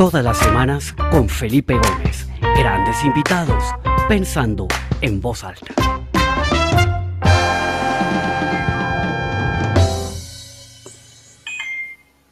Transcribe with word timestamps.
Todas 0.00 0.24
las 0.24 0.38
semanas 0.38 0.94
con 1.10 1.28
Felipe 1.28 1.74
Gómez. 1.74 2.26
Grandes 2.40 3.04
invitados, 3.04 3.62
pensando 4.08 4.66
en 5.02 5.20
voz 5.20 5.44
alta. 5.44 5.74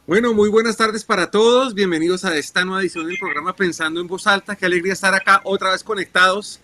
Bueno, 0.07 0.33
muy 0.33 0.49
buenas 0.49 0.77
tardes 0.77 1.03
para 1.03 1.29
todos. 1.29 1.75
Bienvenidos 1.75 2.25
a 2.25 2.35
esta 2.35 2.65
nueva 2.65 2.81
edición 2.81 3.05
del 3.05 3.19
programa 3.19 3.55
Pensando 3.55 4.01
en 4.01 4.07
Voz 4.07 4.25
Alta. 4.25 4.55
Qué 4.55 4.65
alegría 4.65 4.93
estar 4.93 5.13
acá 5.13 5.41
otra 5.43 5.69
vez 5.69 5.83
conectados. 5.83 6.59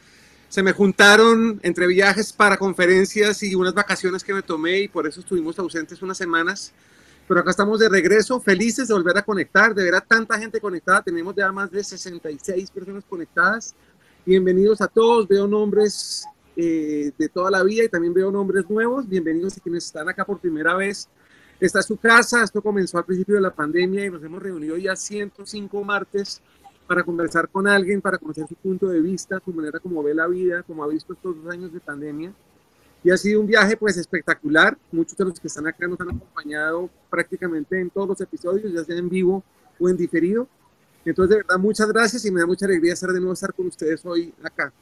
Se 0.49 0.63
me 0.63 0.71
juntaron 0.71 1.59
entre 1.61 1.85
viajes 1.85 2.33
para 2.33 2.57
conferencias 2.57 3.43
y 3.43 3.53
unas 3.53 3.75
vacaciones 3.75 4.23
que 4.23 4.33
me 4.33 4.41
tomé 4.41 4.79
y 4.79 4.87
por 4.87 5.05
eso 5.05 5.19
estuvimos 5.19 5.59
ausentes 5.59 6.01
unas 6.01 6.17
semanas. 6.17 6.73
Pero 7.27 7.39
acá 7.39 7.49
estamos 7.49 7.79
de 7.79 7.89
regreso, 7.89 8.39
felices 8.39 8.87
de 8.87 8.93
volver 8.93 9.17
a 9.17 9.23
conectar, 9.23 9.73
de 9.73 9.83
ver 9.83 9.95
a 9.95 10.01
tanta 10.01 10.37
gente 10.37 10.61
conectada. 10.61 11.01
Tenemos 11.01 11.33
ya 11.35 11.51
más 11.51 11.71
de 11.71 11.83
66 11.83 12.69
personas 12.69 13.03
conectadas. 13.03 13.73
Bienvenidos 14.23 14.79
a 14.79 14.87
todos. 14.87 15.27
Veo 15.27 15.47
nombres 15.47 16.23
eh, 16.55 17.11
de 17.17 17.29
toda 17.29 17.49
la 17.49 17.63
vida 17.63 17.83
y 17.83 17.89
también 17.89 18.13
veo 18.13 18.31
nombres 18.31 18.69
nuevos. 18.69 19.09
Bienvenidos 19.09 19.57
a 19.57 19.59
quienes 19.59 19.85
están 19.85 20.07
acá 20.07 20.23
por 20.23 20.39
primera 20.39 20.75
vez. 20.75 21.09
Esta 21.59 21.79
es 21.79 21.87
su 21.87 21.97
casa. 21.97 22.43
Esto 22.43 22.61
comenzó 22.61 22.99
al 22.99 23.05
principio 23.05 23.33
de 23.33 23.41
la 23.41 23.55
pandemia 23.55 24.05
y 24.05 24.11
nos 24.11 24.23
hemos 24.23 24.43
reunido 24.43 24.77
ya 24.77 24.95
105 24.95 25.83
martes 25.83 26.43
para 26.85 27.03
conversar 27.03 27.49
con 27.49 27.67
alguien, 27.67 28.01
para 28.01 28.19
conocer 28.19 28.47
su 28.47 28.53
punto 28.53 28.87
de 28.87 29.01
vista, 29.01 29.41
su 29.43 29.51
manera 29.51 29.79
como 29.79 30.03
ve 30.03 30.13
la 30.13 30.27
vida, 30.27 30.61
como 30.61 30.83
ha 30.83 30.87
visto 30.87 31.13
estos 31.13 31.43
dos 31.43 31.51
años 31.51 31.73
de 31.73 31.79
pandemia 31.79 32.31
y 33.05 33.11
ha 33.11 33.17
sido 33.17 33.39
un 33.39 33.45
viaje 33.45 33.77
pues 33.77 33.95
espectacular. 33.97 34.75
Muchos 34.91 35.15
de 35.15 35.25
los 35.25 35.39
que 35.39 35.47
están 35.47 35.67
acá 35.67 35.87
nos 35.87 36.01
han 36.01 36.09
acompañado 36.09 36.89
prácticamente 37.07 37.79
en 37.79 37.91
todos 37.91 38.07
los 38.07 38.19
episodios, 38.19 38.73
ya 38.73 38.83
sea 38.83 38.97
en 38.97 39.07
vivo 39.07 39.43
o 39.79 39.87
en 39.87 39.95
diferido. 39.95 40.47
Entonces, 41.05 41.29
de 41.29 41.35
verdad, 41.43 41.59
muchas 41.59 41.87
gracias 41.87 42.25
y 42.25 42.31
me 42.31 42.39
da 42.39 42.47
mucha 42.47 42.65
alegría 42.65 42.93
estar 42.93 43.11
de 43.11 43.19
nuevo 43.19 43.33
estar 43.33 43.53
con 43.53 43.67
ustedes 43.67 44.03
hoy 44.07 44.33
acá. 44.41 44.73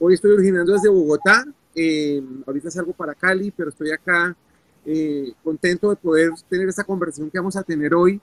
Hoy 0.00 0.14
estoy 0.14 0.32
originando 0.32 0.72
desde 0.72 0.88
Bogotá, 0.88 1.44
eh, 1.76 2.20
ahorita 2.44 2.72
salgo 2.72 2.92
para 2.92 3.14
Cali, 3.14 3.52
pero 3.52 3.68
estoy 3.68 3.92
acá 3.92 4.36
eh, 4.84 5.32
contento 5.44 5.90
de 5.90 5.96
poder 5.96 6.30
tener 6.48 6.68
esta 6.68 6.82
conversación 6.82 7.30
que 7.30 7.38
vamos 7.38 7.54
a 7.54 7.62
tener 7.62 7.94
hoy. 7.94 8.20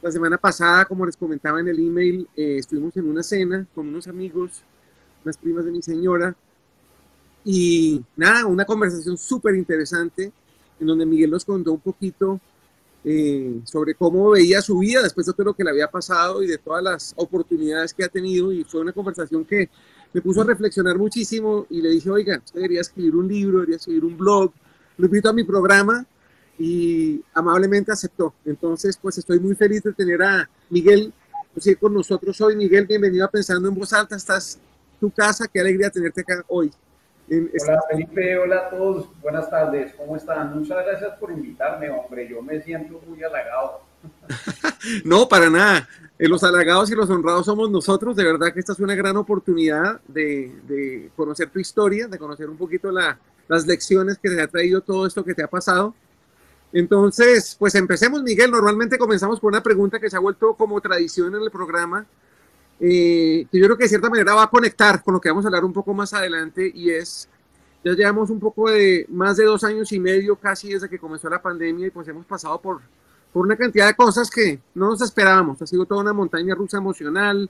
La 0.00 0.10
semana 0.10 0.38
pasada, 0.38 0.86
como 0.86 1.04
les 1.04 1.18
comentaba 1.18 1.60
en 1.60 1.68
el 1.68 1.78
email, 1.78 2.26
eh, 2.34 2.56
estuvimos 2.60 2.96
en 2.96 3.10
una 3.10 3.22
cena 3.22 3.66
con 3.74 3.88
unos 3.88 4.08
amigos, 4.08 4.62
unas 5.22 5.36
primas 5.36 5.66
de 5.66 5.70
mi 5.70 5.82
señora, 5.82 6.34
y 7.44 8.02
nada, 8.16 8.46
una 8.46 8.64
conversación 8.64 9.18
súper 9.18 9.54
interesante 9.54 10.32
en 10.80 10.86
donde 10.86 11.06
Miguel 11.06 11.30
nos 11.30 11.44
contó 11.44 11.72
un 11.72 11.80
poquito 11.80 12.40
eh, 13.04 13.60
sobre 13.64 13.94
cómo 13.94 14.30
veía 14.30 14.62
su 14.62 14.78
vida 14.78 15.02
después 15.02 15.26
de 15.26 15.34
todo 15.34 15.44
lo 15.44 15.54
que 15.54 15.62
le 15.62 15.70
había 15.70 15.90
pasado 15.90 16.42
y 16.42 16.46
de 16.46 16.56
todas 16.56 16.82
las 16.82 17.12
oportunidades 17.16 17.92
que 17.92 18.04
ha 18.04 18.08
tenido. 18.08 18.50
Y 18.50 18.64
fue 18.64 18.80
una 18.80 18.92
conversación 18.92 19.44
que 19.44 19.68
me 20.12 20.22
puso 20.22 20.40
a 20.40 20.44
reflexionar 20.44 20.96
muchísimo 20.96 21.66
y 21.68 21.82
le 21.82 21.90
dije, 21.90 22.10
oiga, 22.10 22.40
usted 22.42 22.60
debería 22.60 22.80
escribir 22.80 23.14
un 23.14 23.28
libro, 23.28 23.58
debería 23.58 23.76
escribir 23.76 24.04
un 24.04 24.16
blog. 24.16 24.52
Lo 24.96 25.06
invito 25.06 25.28
a 25.28 25.32
mi 25.34 25.44
programa 25.44 26.06
y 26.58 27.22
amablemente 27.34 27.92
aceptó. 27.92 28.32
Entonces, 28.46 28.96
pues 28.96 29.18
estoy 29.18 29.38
muy 29.38 29.54
feliz 29.54 29.82
de 29.82 29.92
tener 29.92 30.22
a 30.22 30.48
Miguel 30.70 31.12
pues, 31.52 31.76
con 31.78 31.92
nosotros 31.92 32.40
hoy. 32.40 32.56
Miguel, 32.56 32.86
bienvenido 32.86 33.26
a 33.26 33.30
Pensando 33.30 33.68
en 33.68 33.74
Voz 33.74 33.92
Alta. 33.92 34.16
Estás 34.16 34.58
tu 34.98 35.10
casa, 35.10 35.46
qué 35.46 35.60
alegría 35.60 35.90
tenerte 35.90 36.22
acá 36.22 36.42
hoy. 36.48 36.70
Hola 37.26 37.82
Felipe, 37.90 38.36
hola 38.36 38.56
a 38.56 38.70
todos, 38.70 39.08
buenas 39.22 39.48
tardes, 39.48 39.94
¿cómo 39.96 40.14
están? 40.14 40.58
Muchas 40.58 40.84
gracias 40.84 41.18
por 41.18 41.30
invitarme, 41.30 41.88
hombre, 41.88 42.28
yo 42.28 42.42
me 42.42 42.60
siento 42.60 43.00
muy 43.08 43.22
halagado. 43.22 43.80
no, 45.04 45.26
para 45.26 45.48
nada, 45.48 45.88
eh, 46.18 46.28
los 46.28 46.44
halagados 46.44 46.90
y 46.90 46.94
los 46.94 47.08
honrados 47.08 47.46
somos 47.46 47.70
nosotros, 47.70 48.14
de 48.14 48.24
verdad 48.24 48.52
que 48.52 48.60
esta 48.60 48.74
es 48.74 48.78
una 48.78 48.94
gran 48.94 49.16
oportunidad 49.16 50.02
de, 50.06 51.10
conocer 51.16 51.48
tu 51.48 51.58
historia, 51.58 52.08
de 52.08 52.18
conocer 52.18 52.50
un 52.50 52.58
poquito 52.58 52.90
las 52.92 53.66
lecciones 53.66 54.18
que 54.18 54.28
te 54.28 54.42
ha 54.42 54.46
traído 54.46 54.82
todo 54.82 55.06
esto 55.06 55.24
que 55.24 55.34
te 55.34 55.42
ha 55.42 55.48
pasado. 55.48 55.94
Entonces, 56.74 57.56
pues 57.58 57.74
empecemos, 57.74 58.22
Miguel, 58.22 58.50
normalmente 58.50 58.98
comenzamos 58.98 59.40
con 59.40 59.48
una 59.48 59.62
pregunta 59.62 59.98
que 59.98 60.10
se 60.10 60.16
ha 60.16 60.20
vuelto 60.20 60.54
como 60.54 60.80
tradición 60.80 61.34
en 61.34 61.40
el 61.40 61.50
programa, 61.50 62.04
eh, 62.80 63.46
que 63.50 63.58
yo 63.58 63.64
creo 63.66 63.76
que 63.76 63.84
de 63.84 63.88
cierta 63.88 64.10
manera 64.10 64.34
va 64.34 64.44
a 64.44 64.50
conectar 64.50 65.02
con 65.02 65.14
lo 65.14 65.20
que 65.20 65.28
vamos 65.28 65.44
a 65.44 65.48
hablar 65.48 65.64
un 65.64 65.72
poco 65.72 65.94
más 65.94 66.12
adelante 66.12 66.70
y 66.74 66.90
es, 66.90 67.28
ya 67.84 67.92
llevamos 67.92 68.30
un 68.30 68.40
poco 68.40 68.70
de 68.70 69.06
más 69.10 69.36
de 69.36 69.44
dos 69.44 69.62
años 69.64 69.92
y 69.92 70.00
medio 70.00 70.36
casi 70.36 70.72
desde 70.72 70.88
que 70.88 70.98
comenzó 70.98 71.28
la 71.28 71.40
pandemia 71.40 71.86
y 71.86 71.90
pues 71.90 72.08
hemos 72.08 72.26
pasado 72.26 72.60
por, 72.60 72.80
por 73.32 73.46
una 73.46 73.56
cantidad 73.56 73.86
de 73.86 73.94
cosas 73.94 74.30
que 74.30 74.60
no 74.74 74.90
nos 74.90 75.02
esperábamos. 75.02 75.60
Ha 75.62 75.66
sido 75.66 75.84
toda 75.86 76.00
una 76.00 76.12
montaña 76.12 76.54
rusa 76.54 76.78
emocional, 76.78 77.48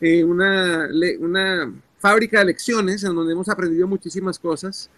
eh, 0.00 0.24
una, 0.24 0.88
una 1.20 1.72
fábrica 1.98 2.40
de 2.40 2.46
lecciones 2.46 3.04
en 3.04 3.14
donde 3.14 3.32
hemos 3.32 3.48
aprendido 3.48 3.86
muchísimas 3.86 4.38
cosas 4.38 4.90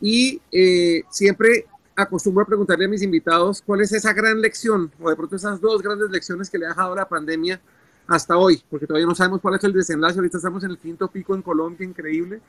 y 0.00 0.40
eh, 0.52 1.02
siempre 1.10 1.66
acostumbro 1.96 2.44
a 2.44 2.46
preguntarle 2.46 2.84
a 2.84 2.88
mis 2.88 3.02
invitados 3.02 3.60
cuál 3.60 3.80
es 3.80 3.92
esa 3.92 4.12
gran 4.12 4.40
lección 4.40 4.92
o 5.00 5.10
de 5.10 5.16
pronto 5.16 5.36
esas 5.36 5.60
dos 5.60 5.82
grandes 5.82 6.10
lecciones 6.10 6.48
que 6.48 6.56
le 6.56 6.66
ha 6.66 6.68
dejado 6.70 6.94
la 6.94 7.08
pandemia 7.08 7.60
hasta 8.08 8.38
hoy, 8.38 8.62
porque 8.70 8.86
todavía 8.86 9.06
no 9.06 9.14
sabemos 9.14 9.40
cuál 9.40 9.56
es 9.56 9.64
el 9.64 9.72
desenlace. 9.74 10.18
Ahorita 10.18 10.38
estamos 10.38 10.64
en 10.64 10.70
el 10.70 10.78
quinto 10.78 11.08
pico 11.08 11.34
en 11.34 11.42
Colombia, 11.42 11.86
increíble. 11.86 12.40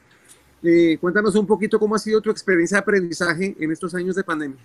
Eh, 0.64 0.97
cuéntanos 1.00 1.36
un 1.36 1.46
poquito 1.46 1.78
cómo 1.78 1.96
ha 1.96 2.00
sido 2.00 2.22
tu 2.22 2.31
experiencia 2.31 2.78
de 2.78 2.81
aprendizaje 2.81 3.56
en 3.59 3.72
estos 3.72 3.94
años 3.94 4.16
de 4.16 4.24
pandemia. 4.24 4.58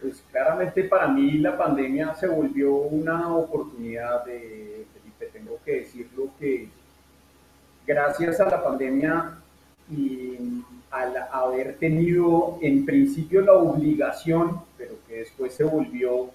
Pues 0.00 0.22
claramente 0.30 0.84
para 0.84 1.08
mí 1.08 1.38
la 1.38 1.58
pandemia 1.58 2.14
se 2.14 2.28
volvió 2.28 2.72
una 2.72 3.34
oportunidad 3.34 4.24
de, 4.24 4.86
Felipe, 4.94 5.28
tengo 5.32 5.58
que 5.64 5.80
decirlo 5.80 6.30
que 6.38 6.68
gracias 7.84 8.38
a 8.38 8.48
la 8.48 8.62
pandemia 8.62 9.38
y 9.90 10.62
al 10.90 11.16
haber 11.32 11.76
tenido 11.78 12.58
en 12.62 12.86
principio 12.86 13.40
la 13.40 13.54
obligación, 13.54 14.60
pero 14.76 14.94
que 15.08 15.16
después 15.16 15.52
se 15.52 15.64
volvió 15.64 16.30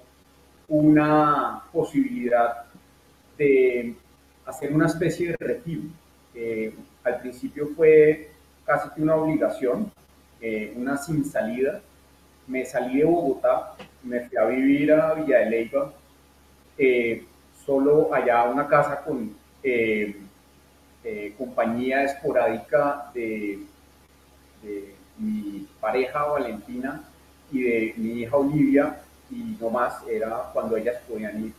una 0.68 1.64
posibilidad 1.72 2.66
de 3.38 3.96
hacer 4.46 4.74
una 4.74 4.88
especie 4.88 5.30
de 5.30 5.38
retiro. 5.40 5.84
al 7.04 7.20
principio 7.20 7.70
fue 7.76 8.30
casi 8.66 8.90
que 8.90 9.02
una 9.02 9.16
obligación, 9.16 9.92
eh, 10.42 10.74
una 10.76 10.98
sin 10.98 11.26
salida. 11.26 11.82
Me 12.48 12.66
salí 12.66 13.00
de 13.00 13.06
Bogotá, 13.06 13.76
me 14.04 14.22
fui 14.22 14.38
a 14.38 14.46
vivir 14.46 14.92
a 14.92 15.14
Villa 15.14 15.40
de 15.40 15.50
Leyva, 15.50 15.94
eh, 16.78 17.24
solo 17.66 18.14
allá 18.14 18.44
una 18.44 18.68
casa 18.68 19.02
con 19.02 19.34
eh, 19.64 20.16
compañía 21.38 22.04
esporádica 22.04 23.12
de, 23.14 23.60
de 24.62 24.96
mi 25.18 25.68
pareja 25.80 26.24
Valentina 26.24 27.04
y 27.52 27.62
de 27.62 27.94
mi 27.98 28.22
hija 28.22 28.38
Olivia, 28.38 29.02
y 29.30 29.58
no 29.60 29.70
más, 29.70 30.06
era 30.08 30.50
cuando 30.54 30.78
ellas 30.78 30.98
podían 31.08 31.46
ir 31.46 31.54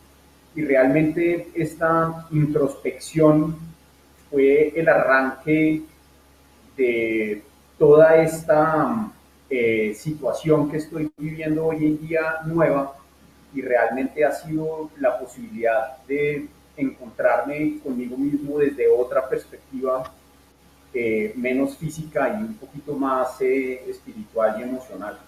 y 0.55 0.63
realmente 0.63 1.49
esta 1.53 2.27
introspección 2.31 3.57
fue 4.31 4.73
el 4.75 4.87
arranque 4.87 5.81
de 6.77 7.41
toda 7.77 8.15
esta 8.17 9.11
eh, 9.49 9.93
situación 9.95 10.69
que 10.69 10.77
estoy 10.77 11.11
viviendo 11.17 11.65
hoy 11.65 11.85
en 11.85 12.07
día 12.07 12.39
nueva 12.45 12.95
y 13.53 13.61
realmente 13.61 14.23
ha 14.25 14.31
sido 14.31 14.89
la 14.99 15.19
posibilidad 15.19 15.97
de 16.07 16.47
encontrarme 16.77 17.79
conmigo 17.83 18.17
mismo 18.17 18.57
desde 18.59 18.87
otra 18.87 19.27
perspectiva 19.27 20.11
eh, 20.93 21.33
menos 21.35 21.77
física 21.77 22.37
y 22.39 22.43
un 22.43 22.53
poquito 22.55 22.93
más 22.93 23.41
eh, 23.41 23.83
espiritual 23.89 24.55
y 24.59 24.63
emocional. 24.63 25.19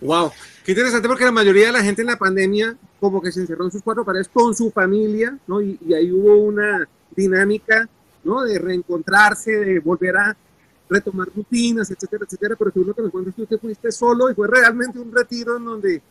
Wow, 0.00 0.30
qué 0.64 0.72
interesante 0.72 1.08
porque 1.08 1.24
la 1.24 1.32
mayoría 1.32 1.66
de 1.66 1.72
la 1.72 1.82
gente 1.82 2.02
en 2.02 2.08
la 2.08 2.18
pandemia 2.18 2.76
como 3.00 3.22
que 3.22 3.32
se 3.32 3.40
encerró 3.40 3.64
en 3.64 3.70
sus 3.70 3.82
cuatro 3.82 4.04
paredes 4.04 4.28
con 4.28 4.54
su 4.54 4.70
familia, 4.70 5.38
¿no? 5.46 5.62
Y, 5.62 5.78
ahí 5.94 6.10
hubo 6.12 6.36
una 6.36 6.86
dinámica, 7.14 7.88
¿no? 8.24 8.42
De 8.42 8.58
reencontrarse, 8.58 9.52
de 9.52 9.78
volver 9.80 10.16
a 10.16 10.36
retomar 10.88 11.28
rutinas, 11.34 11.90
etcétera, 11.90 12.24
etcétera. 12.26 12.56
Pero 12.58 12.70
según 12.72 12.88
lo 12.88 12.94
que 12.94 13.02
me 13.02 13.10
cuentas, 13.10 13.34
usted 13.38 13.58
fuiste 13.58 13.90
solo 13.90 14.30
y 14.30 14.34
fue 14.34 14.48
realmente 14.48 14.98
un 14.98 15.10
retiro 15.12 15.56
en 15.56 15.64
donde 15.64 16.02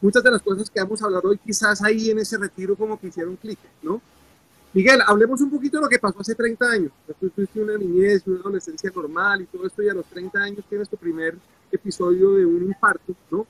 muchas 0.00 0.22
de 0.22 0.30
las 0.30 0.42
cosas 0.42 0.70
que 0.70 0.80
vamos 0.80 1.02
a 1.02 1.06
hablar 1.06 1.24
hoy, 1.26 1.38
quizás 1.38 1.82
ahí 1.82 2.10
en 2.10 2.18
ese 2.18 2.38
retiro 2.38 2.76
como 2.76 2.98
que 2.98 3.08
hicieron 3.08 3.36
clic, 3.36 3.58
¿no? 3.82 4.00
Miguel, 4.72 5.00
hablemos 5.06 5.40
un 5.40 5.50
poquito 5.50 5.76
de 5.76 5.82
lo 5.82 5.88
que 5.88 5.98
pasó 5.98 6.20
hace 6.20 6.34
30 6.34 6.66
años. 6.66 6.92
Tú 7.20 7.30
tuviste 7.30 7.62
una 7.62 7.78
niñez, 7.78 8.22
una 8.26 8.40
adolescencia 8.40 8.90
normal 8.94 9.42
y 9.42 9.46
todo 9.46 9.66
esto, 9.66 9.82
y 9.82 9.88
a 9.88 9.94
los 9.94 10.06
30 10.06 10.38
años 10.40 10.64
tienes 10.68 10.88
tu 10.88 10.96
primer 10.96 11.36
episodio 11.70 12.32
de 12.32 12.46
un 12.46 12.64
infarto, 12.64 13.14
¿no? 13.30 13.46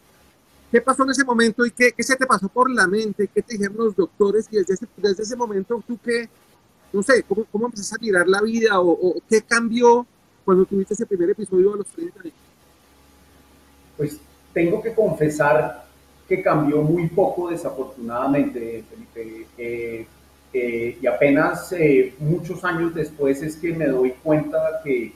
¿Qué 0.70 0.81
pasó 0.81 1.05
en 1.05 1.11
ese 1.11 1.25
momento 1.25 1.64
y 1.64 1.70
qué, 1.70 1.93
qué, 1.93 2.02
se 2.02 2.16
te 2.16 2.26
pasó 2.26 2.49
por 2.49 2.70
la 2.70 2.87
mente? 2.87 3.28
¿Qué 3.32 3.43
te 3.43 3.55
dijeron 3.55 3.76
los 3.76 3.94
doctores? 3.94 4.49
Y 4.50 4.56
desde 4.56 4.75
ese, 4.75 4.87
desde 4.96 5.22
ese 5.22 5.37
momento, 5.37 5.82
¿tú 5.87 5.99
qué, 6.05 6.28
no 6.93 7.02
sé, 7.02 7.22
cómo, 7.22 7.44
cómo 7.50 7.66
empezaste 7.66 7.96
a 7.96 8.05
mirar 8.05 8.28
la 8.28 8.40
vida 8.40 8.81
o, 8.81 8.90
o, 8.90 9.14
qué 9.28 9.43
cambió 9.43 10.06
cuando 10.44 10.64
tuviste 10.64 10.94
ese 10.94 11.06
primer 11.06 11.31
episodio 11.31 11.75
a 11.75 11.76
los 11.76 11.87
30 11.87 12.20
años? 12.20 12.34
Pues 13.96 14.19
tengo 14.52 14.82
que 14.82 14.93
confesar 14.94 15.87
que 16.28 16.43
cambió 16.43 16.82
muy 16.82 17.08
poco, 17.08 17.50
desafortunadamente, 17.50 18.84
Felipe. 18.90 19.46
Eh, 19.56 20.06
Eh, 20.55 20.99
y 21.02 21.06
apenas 21.08 21.72
eh, 21.72 22.14
muchos 22.20 22.64
años 22.64 22.94
después 22.94 23.43
es 23.43 23.56
que 23.56 23.72
me 23.72 23.88
doy 23.88 24.12
cuenta 24.22 24.81
que 24.84 25.12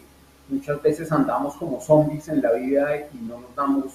muchas 0.48 0.82
veces 0.82 1.10
andamos 1.12 1.54
como 1.56 1.80
zombies 1.80 2.28
en 2.28 2.42
la 2.42 2.52
vida 2.52 2.96
y 3.12 3.18
no 3.18 3.40
nos 3.40 3.54
damos 3.54 3.92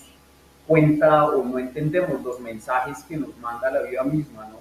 cuenta 0.68 1.26
o 1.26 1.44
no 1.44 1.60
entendemos 1.60 2.22
los 2.24 2.40
mensajes 2.40 3.04
que 3.04 3.18
nos 3.18 3.36
manda 3.38 3.72
la 3.72 3.82
vida 3.82 4.04
misma, 4.04 4.46
¿no? 4.46 4.58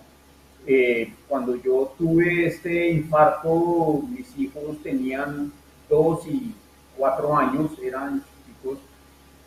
Eh, 0.67 1.13
cuando 1.29 1.57
yo 1.57 1.93
tuve 1.99 2.47
este 2.47 2.91
infarto, 2.91 4.03
mis 4.09 4.37
hijos 4.39 4.81
tenían 4.83 5.53
dos 5.89 6.27
y 6.27 6.55
cuatro 6.97 7.37
años, 7.37 7.73
eran 7.83 8.23
chicos. 8.47 8.79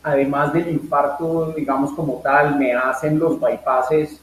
Además 0.03 0.53
del 0.53 0.69
infarto, 0.69 1.53
digamos 1.55 1.93
como 1.93 2.21
tal, 2.21 2.59
me 2.59 2.73
hacen 2.73 3.17
los 3.17 3.39
bypasses, 3.39 4.19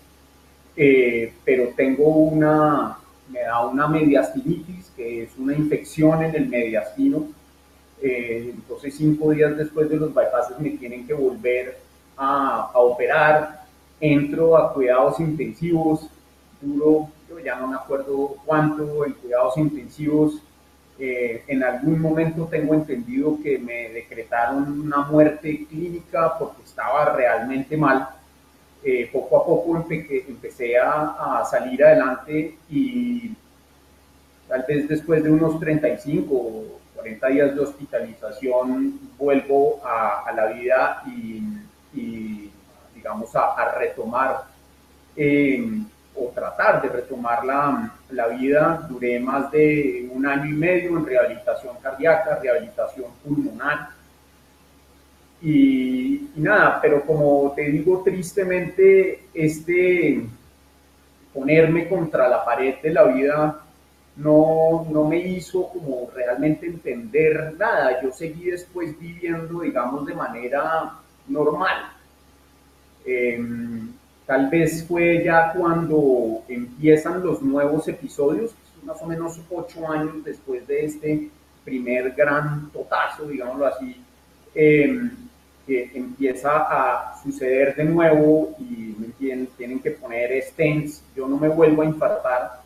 eh, 0.77 1.33
pero 1.45 1.71
tengo 1.75 2.09
una, 2.09 2.99
me 3.29 3.41
da 3.41 3.67
una 3.67 3.89
mediastinitis, 3.89 4.91
que 4.95 5.25
es 5.25 5.31
una 5.39 5.55
infección 5.55 6.23
en 6.23 6.35
el 6.35 6.49
mediastino. 6.49 7.27
Eh, 8.03 8.51
entonces, 8.55 8.95
cinco 8.97 9.31
días 9.31 9.57
después 9.57 9.89
de 9.89 9.97
los 9.97 10.13
bypasses 10.13 10.59
me 10.59 10.71
tienen 10.71 11.07
que 11.07 11.15
volver 11.15 11.79
a, 12.17 12.71
a 12.75 12.79
operar. 12.79 13.63
Entro 14.01 14.57
a 14.57 14.73
cuidados 14.75 15.21
intensivos, 15.21 16.09
duro, 16.61 17.09
yo 17.29 17.39
ya 17.39 17.57
no 17.57 17.69
me 17.69 17.77
acuerdo 17.77 18.37
cuánto, 18.45 19.07
en 19.07 19.13
cuidados 19.13 19.57
intensivos. 19.57 20.43
Eh, 20.99 21.43
en 21.47 21.63
algún 21.63 22.01
momento 22.01 22.47
tengo 22.51 22.75
entendido 22.75 23.39
que 23.43 23.59
me 23.59 23.89
decretaron 23.91 24.83
una 24.83 24.99
muerte 25.03 25.67
clínica 25.69 26.37
porque 26.39 26.63
estaba 26.63 27.17
realmente 27.17 27.77
mal. 27.77 28.09
Eh, 28.85 29.09
poco 29.13 29.37
a 29.37 29.47
poco 29.47 29.77
empecé 29.89 30.77
a, 30.77 31.41
a, 31.41 31.45
salir 31.45 31.85
adelante 31.85 32.57
y 32.69 33.33
tal 34.49 34.65
vez 34.67 34.89
después 34.89 35.23
de 35.23 35.31
unos 35.31 35.61
35 35.61 36.35
o 36.35 36.81
40 37.03 37.27
días 37.29 37.55
de 37.55 37.61
hospitalización 37.61 39.01
vuelvo 39.19 39.81
a, 39.85 40.23
a 40.25 40.33
la 40.33 40.47
vida 40.47 41.03
y, 41.07 41.43
y 41.93 42.51
digamos 42.95 43.35
a, 43.35 43.55
a 43.55 43.75
retomar 43.77 44.45
eh, 45.17 45.83
o 46.15 46.29
tratar 46.29 46.81
de 46.81 46.89
retomar 46.89 47.45
la, 47.45 47.93
la, 48.11 48.29
vida. 48.29 48.87
Duré 48.89 49.19
más 49.19 49.51
de 49.51 50.09
un 50.13 50.25
año 50.25 50.45
y 50.45 50.53
medio 50.53 50.97
en 50.97 51.05
rehabilitación 51.05 51.77
cardíaca, 51.83 52.39
rehabilitación 52.41 53.11
pulmonar. 53.25 53.89
Y, 55.41 56.31
y, 56.37 56.41
nada, 56.41 56.79
pero 56.81 57.05
como 57.05 57.53
te 57.57 57.63
digo, 57.63 58.03
tristemente, 58.05 59.25
este 59.35 60.25
ponerme 61.35 61.89
contra 61.89 62.29
la 62.29 62.45
pared 62.45 62.77
de 62.81 62.91
la 62.91 63.05
vida 63.05 63.62
no, 64.17 64.87
no 64.91 65.05
me 65.05 65.19
hizo 65.19 65.69
como 65.69 66.11
realmente 66.14 66.67
entender 66.67 67.55
nada. 67.59 68.03
Yo 68.03 68.12
seguí 68.12 68.50
después 68.50 68.99
viviendo, 68.99 69.61
digamos, 69.61 70.06
de 70.06 70.14
manera 70.14 70.93
normal. 71.29 71.93
Eh, 73.05 73.41
Tal 74.26 74.49
vez 74.49 74.85
fue 74.87 75.23
ya 75.25 75.53
cuando 75.53 76.43
empiezan 76.49 77.23
los 77.23 77.43
nuevos 77.43 77.88
episodios, 77.88 78.55
más 78.85 79.00
o 79.03 79.06
menos 79.06 79.41
ocho 79.50 79.87
años 79.91 80.25
después 80.25 80.67
de 80.67 80.85
este 80.85 81.29
primer 81.65 82.12
gran 82.12 82.70
totazo, 82.70 83.26
digámoslo 83.26 83.67
así, 83.67 83.97
eh, 84.55 85.11
que 85.67 85.91
empieza 85.94 86.50
a 86.50 87.20
suceder 87.23 87.75
de 87.76 87.85
nuevo 87.85 88.56
y 88.58 88.94
tienen, 89.19 89.49
tienen 89.56 89.81
que 89.81 89.93
poner 89.93 90.43
stents. 90.44 91.03
Yo 91.17 91.29
no 91.29 91.37
me 91.37 91.49
vuelvo 91.49 91.82
a 91.82 91.87
infartar, 91.87 92.62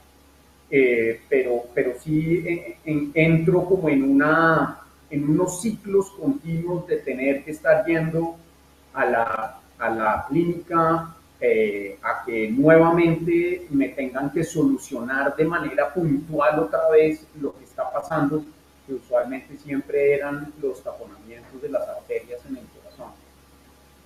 eh, 0.71 1.21
pero, 1.29 1.65
pero 1.75 1.93
sí 1.99 2.43
en, 2.47 2.75
en, 2.85 3.11
entro 3.15 3.65
como 3.65 3.89
en, 3.89 4.03
una, 4.03 4.81
en 5.11 5.29
unos 5.29 5.61
ciclos 5.61 6.11
continuos 6.11 6.87
de 6.87 6.97
tener 6.97 7.45
que 7.45 7.53
estar 7.53 7.85
yendo 7.87 8.37
a 8.93 9.05
la, 9.05 9.61
a 9.79 9.91
la 9.91 10.27
clínica 10.29 11.17
eh, 11.39 11.99
a 12.03 12.25
que 12.25 12.51
nuevamente 12.51 13.67
me 13.71 13.91
tengan 13.91 14.33
que 14.33 14.43
solucionar 14.43 15.37
de 15.37 15.45
manera 15.45 15.93
puntual 15.93 16.59
otra 16.61 16.89
vez 16.91 17.27
lo 17.41 17.55
que 17.57 17.65
está 17.65 17.93
pasando, 17.93 18.43
que 18.87 18.95
usualmente 18.95 19.59
siempre 19.59 20.15
eran 20.15 20.53
los 20.63 20.83
taponamientos 20.83 21.61
de 21.61 21.69
las 21.69 21.87
arterias 21.87 22.41
en 22.49 22.57
el 22.57 22.65
corazón. 22.67 23.13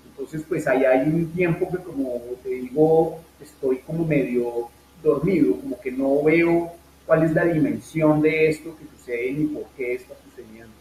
Entonces, 0.09 0.43
pues 0.49 0.67
ahí 0.67 0.85
hay 0.85 1.09
un 1.09 1.31
tiempo 1.31 1.71
que, 1.71 1.79
como 1.79 2.21
te 2.43 2.49
digo, 2.49 3.21
estoy 3.41 3.79
como 3.79 4.05
medio 4.05 4.69
dormido, 5.03 5.57
como 5.57 5.81
que 5.81 5.91
no 5.91 6.23
veo 6.23 6.73
cuál 7.07 7.25
es 7.25 7.33
la 7.33 7.45
dimensión 7.45 8.23
de 8.23 8.49
esto 8.49 8.77
que 8.77 8.85
sucede 8.97 9.33
ni 9.33 9.47
por 9.47 9.65
qué 9.77 9.95
está 9.95 10.15
sucediendo. 10.25 10.73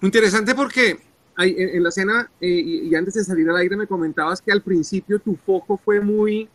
Interesante 0.00 0.54
porque 0.54 0.98
en, 1.38 1.76
en 1.76 1.82
la 1.82 1.88
escena, 1.88 2.30
eh, 2.40 2.48
y, 2.48 2.94
antes 2.94 3.14
de 3.14 3.24
salir 3.24 3.48
al 3.48 3.56
aire, 3.56 3.76
me 3.76 3.86
comentabas 3.86 4.40
que 4.40 4.52
al 4.52 4.62
principio 4.62 5.18
tu 5.18 5.36
foco 5.36 5.76
fue 5.76 6.00
muy 6.00 6.48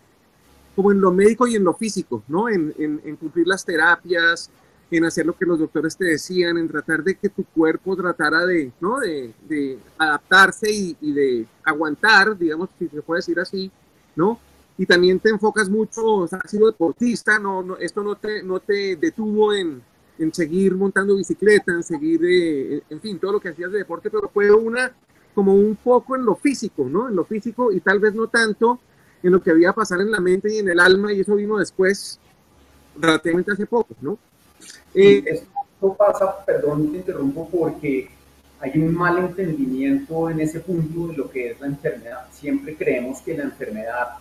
como 0.75 0.91
en 0.91 1.01
lo 1.01 1.11
médico 1.11 1.47
y 1.47 1.55
en 1.55 1.63
lo 1.63 1.73
físico, 1.73 2.23
¿no? 2.27 2.49
En, 2.49 2.73
en, 2.77 3.01
en, 3.03 3.15
cumplir 3.15 3.47
las 3.47 3.65
terapias, 3.65 4.51
en 4.91 5.05
hacer 5.05 5.25
lo 5.25 5.35
que 5.35 5.45
los 5.45 5.57
doctores 5.57 5.97
te 5.97 6.05
decían, 6.05 6.57
en 6.57 6.67
tratar 6.67 7.03
de 7.03 7.15
que 7.15 7.29
tu 7.29 7.43
cuerpo 7.45 7.95
tratara 7.95 8.45
de, 8.45 8.71
¿no? 8.79 8.99
De, 8.99 9.33
de 9.49 9.79
adaptarse 9.97 10.71
y, 10.71 10.95
y, 11.01 11.11
de 11.13 11.45
aguantar, 11.63 12.37
digamos, 12.37 12.69
si 12.77 12.87
se 12.87 13.01
puede 13.01 13.19
decir 13.19 13.39
así, 13.39 13.71
¿no? 14.15 14.39
Y 14.77 14.85
también 14.85 15.19
te 15.19 15.29
enfocas 15.29 15.69
mucho, 15.69 16.05
o 16.05 16.27
sea, 16.27 16.39
has 16.43 16.51
sido 16.51 16.67
deportista, 16.67 17.39
no, 17.39 17.63
no, 17.63 17.77
esto 17.77 18.03
no 18.03 18.15
te, 18.15 18.43
no 18.43 18.59
te 18.59 18.95
detuvo 18.95 19.53
en, 19.53 19.81
en 20.19 20.33
seguir 20.33 20.75
montando 20.75 21.15
bicicleta, 21.15 21.71
en 21.71 21.83
seguir, 21.83 22.21
eh, 22.23 22.83
en 22.89 23.01
fin, 23.01 23.19
todo 23.19 23.33
lo 23.33 23.39
que 23.39 23.49
hacías 23.49 23.71
de 23.71 23.79
deporte, 23.79 24.09
pero 24.09 24.29
fue 24.29 24.51
una, 24.51 24.91
como 25.33 25.53
un 25.53 25.75
poco 25.75 26.15
en 26.15 26.25
lo 26.25 26.35
físico, 26.35 26.87
¿no? 26.89 27.09
En 27.09 27.15
lo 27.15 27.25
físico 27.25 27.71
y 27.71 27.79
tal 27.79 27.99
vez 27.99 28.13
no 28.13 28.27
tanto 28.27 28.79
en 29.23 29.31
lo 29.31 29.41
que 29.41 29.51
había 29.51 29.73
pasar 29.73 29.99
en 30.01 30.11
la 30.11 30.19
mente 30.19 30.53
y 30.53 30.59
en 30.59 30.69
el 30.69 30.79
alma, 30.79 31.11
y 31.11 31.21
eso 31.21 31.35
vino 31.35 31.57
después, 31.57 32.19
relativamente 32.99 33.51
hace 33.51 33.65
poco, 33.65 33.95
¿no? 34.01 34.17
Eh, 34.93 35.23
esto 35.25 35.95
pasa, 35.95 36.45
perdón, 36.45 36.91
te 36.91 36.97
interrumpo, 36.97 37.49
porque 37.49 38.09
hay 38.59 38.79
un 38.79 38.95
mal 38.95 39.17
entendimiento 39.19 40.29
en 40.29 40.39
ese 40.39 40.59
punto 40.59 41.07
de 41.07 41.17
lo 41.17 41.29
que 41.29 41.51
es 41.51 41.61
la 41.61 41.67
enfermedad. 41.67 42.27
Siempre 42.31 42.75
creemos 42.75 43.21
que 43.21 43.37
la 43.37 43.43
enfermedad 43.43 44.17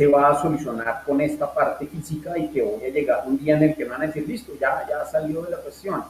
se 0.00 0.06
va 0.06 0.30
a 0.30 0.40
solucionar 0.40 1.02
con 1.04 1.20
esta 1.20 1.52
parte 1.52 1.86
física 1.86 2.38
y 2.38 2.48
que 2.48 2.62
voy 2.62 2.82
a 2.84 2.88
llegar 2.88 3.22
un 3.26 3.36
día 3.36 3.58
en 3.58 3.64
el 3.64 3.76
que 3.76 3.84
van 3.84 4.00
a 4.00 4.06
decir, 4.06 4.26
listo, 4.26 4.52
ya, 4.58 4.86
ya 4.88 5.04
salió 5.04 5.42
de 5.42 5.50
la 5.50 5.58
cuestión. 5.58 6.02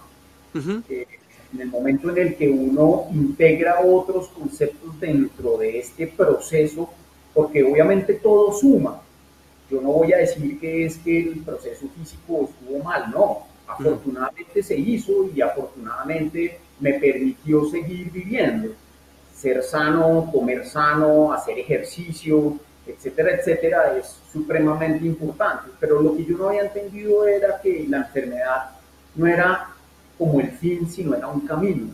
Uh 0.54 0.59
-huh. 0.59 0.82
eh, 0.88 1.09
en 1.52 1.61
el 1.61 1.66
momento 1.66 2.09
en 2.11 2.18
el 2.18 2.37
que 2.37 2.49
uno 2.49 3.09
integra 3.12 3.80
otros 3.80 4.28
conceptos 4.28 5.00
dentro 5.00 5.56
de 5.59 5.80
este 5.80 6.06
proceso, 6.06 6.88
porque 7.35 7.64
obviamente 7.64 8.14
todo 8.14 8.52
suma. 8.52 9.02
Yo 9.68 9.80
no 9.80 9.90
voy 9.90 10.12
a 10.12 10.18
decir 10.18 10.61
que 10.61 10.87
es 10.87 10.97
que 10.99 11.23
el 11.23 11.40
proceso 11.40 11.88
físico 11.99 12.49
estuvo 12.49 12.85
mal, 12.85 13.11
no. 13.11 13.38
Afortunadamente 13.66 14.62
se 14.62 14.76
hizo 14.76 15.28
y 15.35 15.40
afortunadamente 15.40 16.61
me 16.78 16.92
permitió 16.92 17.68
seguir 17.68 18.12
viviendo. 18.12 18.68
Ser 19.35 19.64
sano, 19.64 20.30
comer 20.32 20.64
sano, 20.64 21.32
hacer 21.32 21.59
ejercicio, 21.59 22.56
etcétera, 22.87 23.37
etcétera, 23.37 23.96
es 23.99 24.16
supremamente 24.32 25.04
importante. 25.06 25.70
Pero 25.78 26.00
lo 26.02 26.16
que 26.16 26.25
yo 26.25 26.37
no 26.37 26.49
había 26.49 26.62
entendido 26.62 27.26
era 27.26 27.60
que 27.60 27.87
la 27.88 27.99
enfermedad 27.99 28.70
no 29.14 29.26
era 29.26 29.68
como 30.18 30.40
el 30.40 30.50
fin, 30.52 30.90
sino 30.90 31.14
era 31.14 31.28
un 31.28 31.40
camino. 31.46 31.88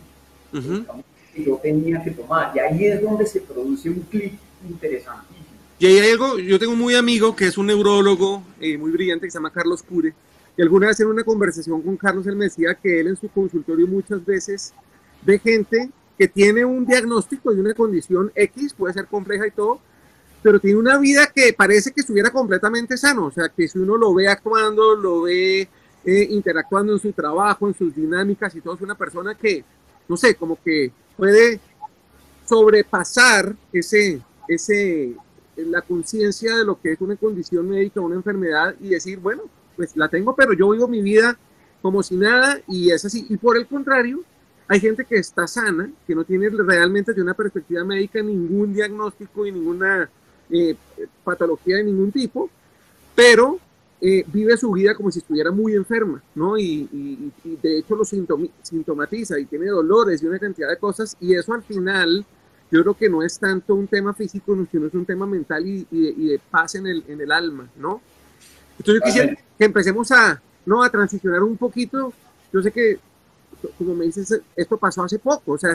Uh 0.53 0.57
-huh. 0.57 0.85
camino 0.85 1.03
que 1.33 1.43
yo 1.43 1.57
tenía 1.57 2.03
que 2.03 2.11
tomar. 2.11 2.51
Y 2.55 2.59
ahí 2.59 2.85
es 2.85 3.01
donde 3.01 3.25
se 3.25 3.41
produce 3.41 3.89
un 3.89 4.01
clic 4.01 4.33
interesantísimo. 4.67 5.45
Y 5.79 5.85
ahí 5.85 5.99
hay 5.99 6.11
algo, 6.11 6.39
yo 6.39 6.57
tengo 6.57 6.73
un 6.73 6.79
muy 6.79 6.95
amigo 6.95 7.35
que 7.35 7.45
es 7.45 7.57
un 7.57 7.67
neurólogo 7.67 8.41
eh, 8.59 8.77
muy 8.77 8.91
brillante 8.91 9.27
que 9.27 9.31
se 9.31 9.37
llama 9.37 9.51
Carlos 9.51 9.83
Cure. 9.83 10.13
Y 10.57 10.61
alguna 10.63 10.87
vez 10.87 10.99
en 10.99 11.07
una 11.07 11.23
conversación 11.23 11.83
con 11.83 11.95
Carlos, 11.97 12.25
él 12.25 12.35
me 12.35 12.45
decía 12.45 12.73
que 12.73 12.99
él 12.99 13.07
en 13.07 13.15
su 13.15 13.29
consultorio 13.29 13.85
muchas 13.85 14.25
veces 14.25 14.73
ve 15.21 15.37
gente 15.37 15.91
que 16.17 16.27
tiene 16.27 16.65
un 16.65 16.83
diagnóstico 16.83 17.53
de 17.53 17.61
una 17.61 17.75
condición 17.75 18.31
X, 18.33 18.73
puede 18.73 18.95
ser 18.95 19.05
compleja 19.05 19.45
y 19.45 19.51
todo, 19.51 19.79
pero 20.41 20.59
tiene 20.59 20.77
una 20.77 20.97
vida 20.97 21.27
que 21.27 21.53
parece 21.53 21.91
que 21.91 22.01
estuviera 22.01 22.31
completamente 22.31 22.97
sano, 22.97 23.25
o 23.25 23.31
sea, 23.31 23.49
que 23.49 23.67
si 23.67 23.79
uno 23.79 23.97
lo 23.97 24.13
ve 24.13 24.27
actuando, 24.27 24.95
lo 24.95 25.23
ve 25.23 25.67
eh, 26.05 26.27
interactuando 26.29 26.93
en 26.93 26.99
su 26.99 27.11
trabajo, 27.11 27.67
en 27.67 27.73
sus 27.73 27.95
dinámicas 27.95 28.55
y 28.55 28.61
todo, 28.61 28.75
es 28.75 28.81
una 28.81 28.95
persona 28.95 29.35
que, 29.35 29.63
no 30.07 30.15
sé, 30.15 30.35
como 30.35 30.57
que 30.63 30.91
puede 31.15 31.59
sobrepasar 32.45 33.55
ese, 33.73 34.21
ese, 34.47 35.15
la 35.57 35.81
conciencia 35.81 36.55
de 36.55 36.65
lo 36.65 36.79
que 36.79 36.93
es 36.93 37.01
una 37.01 37.15
condición 37.15 37.67
médica, 37.67 37.99
una 37.99 38.15
enfermedad 38.15 38.75
y 38.79 38.89
decir, 38.89 39.19
bueno, 39.19 39.43
pues 39.75 39.95
la 39.97 40.07
tengo, 40.07 40.35
pero 40.35 40.53
yo 40.53 40.69
vivo 40.69 40.87
mi 40.87 41.01
vida 41.01 41.37
como 41.81 42.01
si 42.03 42.15
nada 42.15 42.59
y 42.67 42.91
es 42.91 43.03
así. 43.05 43.25
Y 43.29 43.37
por 43.37 43.57
el 43.57 43.67
contrario, 43.67 44.23
hay 44.67 44.79
gente 44.79 45.05
que 45.05 45.15
está 45.15 45.47
sana, 45.47 45.89
que 46.05 46.15
no 46.15 46.23
tiene 46.23 46.49
realmente 46.49 47.13
de 47.13 47.21
una 47.21 47.33
perspectiva 47.33 47.83
médica 47.83 48.21
ningún 48.21 48.73
diagnóstico 48.73 49.45
y 49.45 49.51
ninguna 49.51 50.09
eh, 50.49 50.75
patología 51.23 51.77
de 51.77 51.83
ningún 51.83 52.11
tipo, 52.11 52.49
pero 53.15 53.59
eh, 53.99 54.23
vive 54.27 54.55
su 54.57 54.71
vida 54.71 54.93
como 54.93 55.11
si 55.11 55.19
estuviera 55.19 55.51
muy 55.51 55.73
enferma, 55.73 56.21
¿no? 56.35 56.57
Y, 56.57 57.31
de 57.43 57.79
hecho 57.79 57.95
lo 57.95 58.05
sintomatiza 58.05 59.39
y 59.39 59.45
tiene 59.45 59.65
dolores 59.67 60.21
y 60.21 60.27
una 60.27 60.37
cantidad 60.37 60.69
de 60.69 60.77
cosas, 60.77 61.17
y 61.19 61.33
eso 61.33 61.53
al 61.53 61.63
final 61.63 62.25
yo 62.69 62.81
creo 62.81 62.93
que 62.93 63.09
no 63.09 63.23
es 63.23 63.39
tanto 63.39 63.73
un 63.75 63.87
tema 63.87 64.13
físico, 64.13 64.55
sino 64.71 64.87
es 64.87 64.93
un 64.93 65.05
tema 65.05 65.25
mental 65.25 65.65
y, 65.65 65.85
de, 65.89 66.39
paz 66.51 66.75
en 66.75 66.85
el, 66.85 67.03
en 67.07 67.21
el 67.21 67.31
alma, 67.31 67.67
¿no? 67.77 68.01
Entonces 68.77 69.01
yo 69.01 69.05
quisiera 69.05 69.37
que 69.57 69.65
empecemos 69.65 70.11
a, 70.11 70.41
¿no? 70.65 70.83
a 70.83 70.89
transicionar 70.91 71.41
un 71.41 71.57
poquito. 71.57 72.13
Yo 72.53 72.61
sé 72.61 72.71
que, 72.71 72.99
como 73.77 73.95
me 73.95 74.05
dices, 74.05 74.41
esto 74.55 74.77
pasó 74.77 75.03
hace 75.03 75.17
poco, 75.17 75.53
o 75.53 75.57
sea, 75.57 75.73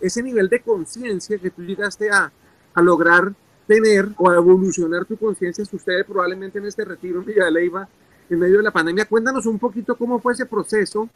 ese 0.00 0.22
nivel 0.22 0.48
de 0.48 0.60
conciencia 0.60 1.38
que 1.38 1.50
tú 1.50 1.62
llegaste 1.62 2.10
a, 2.10 2.32
a 2.74 2.82
lograr 2.82 3.32
tener 3.66 4.08
o 4.16 4.32
evolucionar 4.32 5.04
tu 5.04 5.16
conciencia 5.16 5.64
sucede 5.64 6.04
probablemente 6.04 6.58
en 6.58 6.66
este 6.66 6.84
retiro 6.84 7.18
en 7.20 7.26
Villa 7.26 7.44
de 7.46 7.50
Leyva 7.50 7.88
en 8.30 8.38
medio 8.38 8.58
de 8.58 8.62
la 8.62 8.70
pandemia. 8.70 9.04
Cuéntanos 9.04 9.46
un 9.46 9.58
poquito 9.58 9.96
cómo 9.96 10.18
fue 10.18 10.32
ese 10.32 10.46
proceso, 10.46 11.08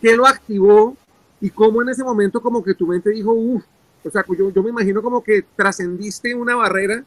qué 0.00 0.16
lo 0.16 0.26
activó 0.26 0.96
y 1.40 1.50
cómo 1.50 1.82
en 1.82 1.88
ese 1.88 2.04
momento 2.04 2.40
como 2.40 2.62
que 2.62 2.74
tu 2.74 2.86
mente 2.86 3.10
dijo, 3.10 3.32
uff, 3.32 3.64
o 4.04 4.10
sea, 4.10 4.24
yo, 4.36 4.50
yo 4.50 4.62
me 4.62 4.70
imagino 4.70 5.02
como 5.02 5.22
que 5.22 5.44
trascendiste 5.56 6.34
una 6.34 6.54
barrera 6.54 7.04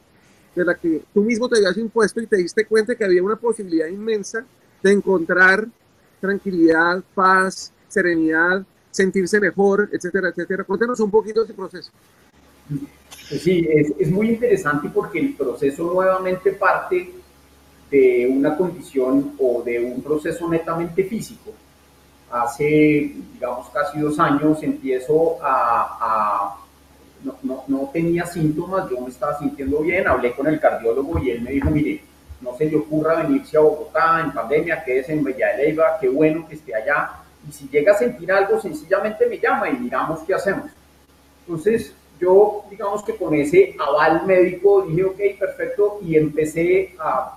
de 0.54 0.64
la 0.64 0.74
que 0.74 1.02
tú 1.14 1.22
mismo 1.22 1.48
te 1.48 1.56
habías 1.56 1.76
impuesto 1.78 2.20
y 2.20 2.26
te 2.26 2.36
diste 2.36 2.66
cuenta 2.66 2.94
que 2.94 3.04
había 3.04 3.22
una 3.22 3.36
posibilidad 3.36 3.86
inmensa 3.86 4.44
de 4.82 4.92
encontrar 4.92 5.66
tranquilidad, 6.20 7.02
paz, 7.14 7.72
serenidad, 7.88 8.64
sentirse 8.90 9.40
mejor, 9.40 9.88
etcétera, 9.92 10.28
etcétera. 10.28 10.64
Cuéntanos 10.64 11.00
un 11.00 11.10
poquito 11.10 11.42
ese 11.42 11.54
proceso. 11.54 11.90
Sí, 13.38 13.66
es, 13.70 13.92
es, 13.98 14.10
muy 14.10 14.30
interesante 14.30 14.88
porque 14.92 15.18
el 15.18 15.34
proceso 15.34 15.84
nuevamente 15.84 16.52
parte 16.52 17.12
de 17.90 18.26
una 18.26 18.56
condición 18.56 19.34
o 19.38 19.62
de 19.62 19.82
un 19.84 20.02
proceso 20.02 20.48
netamente 20.48 21.04
físico. 21.04 21.52
Hace, 22.30 23.14
digamos, 23.34 23.68
casi 23.70 24.00
dos 24.00 24.18
años 24.18 24.62
empiezo 24.62 25.36
a, 25.42 26.56
no, 27.22 27.36
no, 27.42 27.64
no, 27.68 27.90
tenía 27.92 28.24
síntomas, 28.26 28.88
yo 28.90 29.00
me 29.00 29.10
estaba 29.10 29.38
sintiendo 29.38 29.80
bien, 29.80 30.08
hablé 30.08 30.32
con 30.32 30.46
el 30.46 30.58
cardiólogo 30.58 31.18
y 31.18 31.30
él 31.30 31.42
me 31.42 31.52
dijo, 31.52 31.70
mire, 31.70 32.02
no 32.40 32.56
se 32.56 32.64
le 32.64 32.76
ocurra 32.76 33.22
venirse 33.22 33.56
a 33.56 33.60
Bogotá 33.60 34.22
en 34.24 34.32
pandemia, 34.32 34.82
quédese 34.82 35.12
en 35.12 35.22
Bella 35.22 35.48
de 35.48 35.64
Leyva, 35.64 35.98
qué 36.00 36.08
bueno 36.08 36.48
que 36.48 36.54
esté 36.54 36.74
allá, 36.74 37.12
y 37.48 37.52
si 37.52 37.68
llega 37.68 37.92
a 37.92 37.98
sentir 37.98 38.32
algo, 38.32 38.60
sencillamente 38.60 39.26
me 39.26 39.38
llama 39.38 39.68
y 39.68 39.78
miramos 39.78 40.20
qué 40.20 40.34
hacemos. 40.34 40.70
Entonces, 41.46 41.94
yo, 42.22 42.64
digamos 42.70 43.02
que 43.02 43.16
con 43.16 43.34
ese 43.34 43.74
aval 43.78 44.24
médico 44.26 44.82
dije, 44.82 45.04
ok, 45.04 45.20
perfecto, 45.40 45.98
y 46.02 46.16
empecé 46.16 46.94
a, 46.98 47.36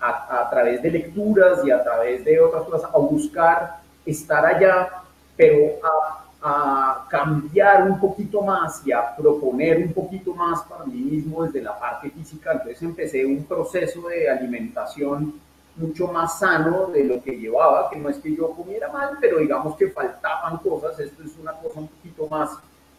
a, 0.00 0.50
través 0.50 0.82
de 0.82 0.90
lecturas 0.90 1.64
y 1.64 1.70
a 1.70 1.82
través 1.82 2.24
de 2.24 2.40
otras 2.40 2.64
cosas 2.64 2.90
a 2.92 2.98
buscar 2.98 3.76
estar 4.04 4.44
allá, 4.44 4.88
pero 5.36 5.78
a, 5.82 6.24
a 6.42 7.06
cambiar 7.08 7.88
un 7.88 8.00
poquito 8.00 8.42
más 8.42 8.84
y 8.84 8.92
a 8.92 9.14
proponer 9.16 9.78
un 9.78 9.92
poquito 9.92 10.34
más 10.34 10.62
para 10.64 10.84
mí 10.84 11.00
mismo 11.00 11.44
desde 11.44 11.62
la 11.62 11.78
parte 11.78 12.10
física. 12.10 12.52
Entonces 12.52 12.82
empecé 12.82 13.24
un 13.24 13.44
proceso 13.44 14.08
de 14.08 14.28
alimentación 14.28 15.40
mucho 15.76 16.08
más 16.08 16.38
sano 16.40 16.86
de 16.88 17.04
lo 17.04 17.22
que 17.22 17.38
llevaba, 17.38 17.88
que 17.88 17.96
no 17.96 18.08
es 18.08 18.18
que 18.18 18.34
yo 18.34 18.50
comiera 18.50 18.92
mal, 18.92 19.16
pero 19.20 19.38
digamos 19.38 19.76
que 19.76 19.88
faltaban 19.88 20.58
cosas, 20.58 20.98
esto 21.00 21.22
es 21.22 21.36
una 21.40 21.52
cosa 21.52 21.80
un 21.80 21.88
poquito 21.88 22.28
más 22.28 22.50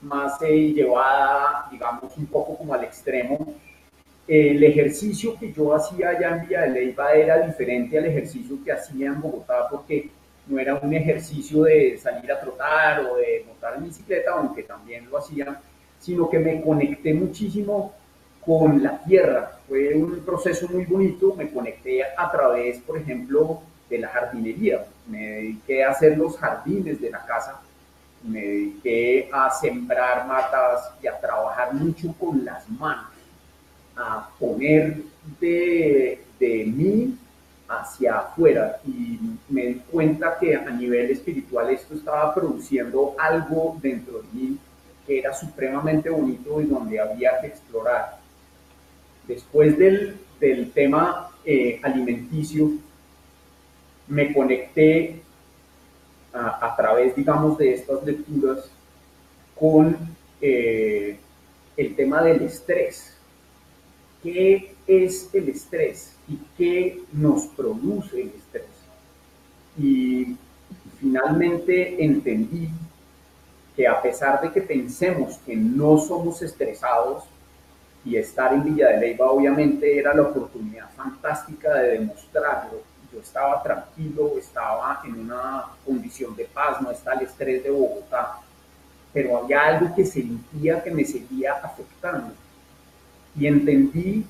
más 0.05 0.41
eh, 0.41 0.73
llevada, 0.73 1.67
digamos, 1.71 2.15
un 2.17 2.27
poco 2.27 2.57
como 2.57 2.73
al 2.73 2.83
extremo. 2.83 3.55
El 4.27 4.63
ejercicio 4.63 5.35
que 5.39 5.51
yo 5.51 5.73
hacía 5.73 6.09
allá 6.09 6.35
en 6.35 6.47
Villa 6.47 6.61
de 6.61 6.69
Leyva 6.69 7.13
era 7.13 7.45
diferente 7.45 7.97
al 7.97 8.05
ejercicio 8.05 8.57
que 8.63 8.71
hacía 8.71 9.07
en 9.07 9.21
Bogotá 9.21 9.67
porque 9.69 10.09
no 10.47 10.59
era 10.59 10.75
un 10.75 10.93
ejercicio 10.93 11.63
de 11.63 11.97
salir 11.97 12.31
a 12.31 12.39
trotar 12.39 13.01
o 13.01 13.17
de 13.17 13.43
montar 13.47 13.75
en 13.77 13.85
bicicleta, 13.85 14.31
aunque 14.31 14.63
también 14.63 15.09
lo 15.09 15.17
hacía, 15.17 15.59
sino 15.99 16.29
que 16.29 16.39
me 16.39 16.61
conecté 16.61 17.13
muchísimo 17.13 17.93
con 18.45 18.81
la 18.81 19.03
tierra. 19.03 19.59
Fue 19.67 19.95
un 19.95 20.19
proceso 20.19 20.67
muy 20.69 20.85
bonito, 20.85 21.33
me 21.35 21.49
conecté 21.51 22.03
a 22.03 22.31
través, 22.31 22.79
por 22.79 22.97
ejemplo, 22.97 23.61
de 23.89 23.99
la 23.99 24.09
jardinería. 24.09 24.85
Me 25.07 25.19
dediqué 25.19 25.83
a 25.83 25.91
hacer 25.91 26.17
los 26.17 26.37
jardines 26.37 27.01
de 27.01 27.09
la 27.09 27.25
casa 27.25 27.59
me 28.25 28.41
dediqué 28.41 29.29
a 29.31 29.49
sembrar 29.51 30.27
matas 30.27 30.91
y 31.01 31.07
a 31.07 31.19
trabajar 31.19 31.73
mucho 31.73 32.13
con 32.19 32.43
las 32.43 32.67
manos, 32.69 33.11
a 33.95 34.29
poner 34.39 34.97
de, 35.39 36.21
de 36.39 36.65
mí 36.65 37.17
hacia 37.67 38.19
afuera 38.19 38.79
y 38.85 39.19
me 39.49 39.65
di 39.67 39.81
cuenta 39.91 40.37
que 40.39 40.55
a 40.55 40.69
nivel 40.69 41.11
espiritual 41.11 41.69
esto 41.71 41.95
estaba 41.95 42.33
produciendo 42.33 43.15
algo 43.17 43.77
dentro 43.81 44.21
de 44.21 44.27
mí 44.33 44.57
que 45.05 45.19
era 45.19 45.33
supremamente 45.33 46.09
bonito 46.09 46.61
y 46.61 46.65
donde 46.65 46.99
había 46.99 47.39
que 47.39 47.47
explorar. 47.47 48.17
Después 49.27 49.77
del, 49.77 50.17
del 50.39 50.71
tema 50.71 51.29
eh, 51.43 51.79
alimenticio, 51.83 52.71
me 54.07 54.33
conecté 54.33 55.21
a, 56.35 56.75
través, 56.75 57.15
digamos, 57.15 57.57
de 57.57 57.73
estas 57.73 58.03
lecturas 58.03 58.69
con 59.57 59.97
eh, 60.41 61.17
el 61.77 61.95
tema 61.95 62.21
del 62.23 62.41
estrés. 62.41 63.15
¿Qué 64.21 64.73
es 64.85 65.29
el 65.33 65.49
estrés 65.49 66.13
y 66.27 66.37
qué 66.57 67.01
nos 67.13 67.47
produce 67.47 68.21
el 68.21 68.27
estrés? 68.29 68.65
Y 69.77 70.35
finalmente 70.99 72.03
entendí 72.03 72.69
que 73.75 73.87
a 73.87 74.01
pesar 74.01 74.41
de 74.41 74.51
que 74.51 74.61
pensemos 74.61 75.37
que 75.45 75.55
no 75.55 75.97
somos 75.97 76.41
estresados, 76.41 77.23
y 78.05 78.17
estar 78.17 78.53
en 78.53 78.63
Villa 78.63 78.89
de 78.89 78.99
Leyva 78.99 79.31
obviamente 79.31 79.97
era 79.97 80.13
la 80.13 80.21
oportunidad 80.21 80.89
fantástica 80.95 81.73
de 81.73 81.99
demostrarlo, 81.99 82.81
estaba 83.19 83.61
tranquilo, 83.61 84.33
estaba 84.37 85.01
en 85.05 85.19
una 85.19 85.65
condición 85.85 86.35
de 86.35 86.45
paz, 86.45 86.81
no 86.81 86.91
está 86.91 87.13
el 87.13 87.21
estrés 87.21 87.63
de 87.63 87.71
Bogotá, 87.71 88.39
pero 89.13 89.37
había 89.37 89.61
algo 89.61 89.95
que 89.95 90.05
sentía 90.05 90.83
que 90.83 90.91
me 90.91 91.05
seguía 91.05 91.53
afectando. 91.53 92.33
Y 93.37 93.47
entendí 93.47 94.25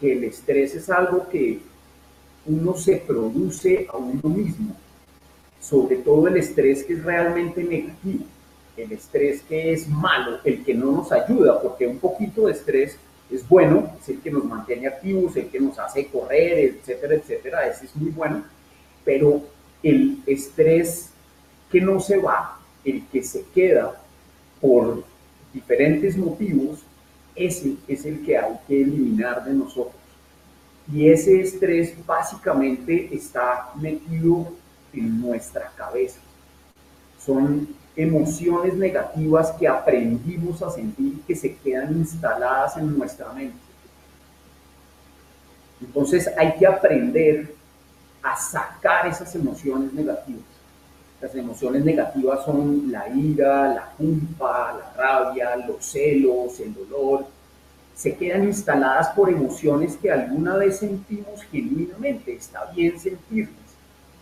que 0.00 0.12
el 0.12 0.24
estrés 0.24 0.74
es 0.74 0.90
algo 0.90 1.28
que 1.28 1.60
uno 2.46 2.74
se 2.74 2.96
produce 2.98 3.86
a 3.92 3.96
uno 3.96 4.28
mismo, 4.28 4.76
sobre 5.60 5.96
todo 5.96 6.28
el 6.28 6.36
estrés 6.36 6.84
que 6.84 6.94
es 6.94 7.04
realmente 7.04 7.62
negativo, 7.64 8.24
el 8.76 8.92
estrés 8.92 9.42
que 9.42 9.72
es 9.72 9.88
malo, 9.88 10.38
el 10.44 10.64
que 10.64 10.74
no 10.74 10.92
nos 10.92 11.12
ayuda, 11.12 11.60
porque 11.60 11.86
un 11.86 11.98
poquito 11.98 12.46
de 12.46 12.52
estrés 12.52 12.98
es 13.30 13.48
bueno, 13.48 13.92
es 14.00 14.08
el 14.08 14.20
que 14.20 14.30
nos 14.30 14.44
mantiene 14.44 14.86
activos, 14.86 15.36
el 15.36 15.48
que 15.48 15.60
nos 15.60 15.78
hace 15.78 16.06
correr, 16.06 16.58
etcétera, 16.58 17.14
etcétera, 17.14 17.66
ese 17.66 17.86
es 17.86 17.96
muy 17.96 18.10
bueno, 18.10 18.44
pero 19.04 19.42
el 19.82 20.18
estrés 20.26 21.10
que 21.70 21.80
no 21.80 22.00
se 22.00 22.18
va, 22.18 22.58
el 22.84 23.04
que 23.06 23.22
se 23.22 23.44
queda 23.54 24.00
por 24.60 25.04
diferentes 25.52 26.16
motivos, 26.16 26.80
ese 27.34 27.74
es 27.88 28.04
el 28.06 28.24
que 28.24 28.38
hay 28.38 28.58
que 28.66 28.82
eliminar 28.82 29.44
de 29.44 29.52
nosotros. 29.52 29.94
Y 30.92 31.08
ese 31.08 31.40
estrés 31.40 31.94
básicamente 32.06 33.08
está 33.12 33.70
metido 33.74 34.52
en 34.92 35.20
nuestra 35.20 35.72
cabeza. 35.76 36.20
Son 37.18 37.68
emociones 37.96 38.74
negativas 38.74 39.52
que 39.52 39.66
aprendimos 39.66 40.62
a 40.62 40.70
sentir 40.70 41.20
que 41.26 41.34
se 41.34 41.56
quedan 41.56 41.94
instaladas 41.94 42.76
en 42.76 42.96
nuestra 42.96 43.32
mente. 43.32 43.56
Entonces 45.80 46.30
hay 46.36 46.54
que 46.56 46.66
aprender 46.66 47.54
a 48.22 48.36
sacar 48.36 49.06
esas 49.06 49.34
emociones 49.34 49.92
negativas. 49.92 50.42
Las 51.20 51.34
emociones 51.34 51.84
negativas 51.84 52.44
son 52.44 52.92
la 52.92 53.08
ira, 53.08 53.68
la 53.68 53.92
culpa, 53.96 54.78
la 54.78 55.02
rabia, 55.02 55.56
los 55.56 55.84
celos, 55.84 56.60
el 56.60 56.74
dolor. 56.74 57.26
Se 57.94 58.14
quedan 58.14 58.44
instaladas 58.44 59.08
por 59.08 59.30
emociones 59.30 59.96
que 59.96 60.10
alguna 60.10 60.56
vez 60.56 60.78
sentimos 60.78 61.42
genuinamente. 61.50 62.34
Está 62.34 62.66
bien 62.74 63.00
sentirlas, 63.00 63.56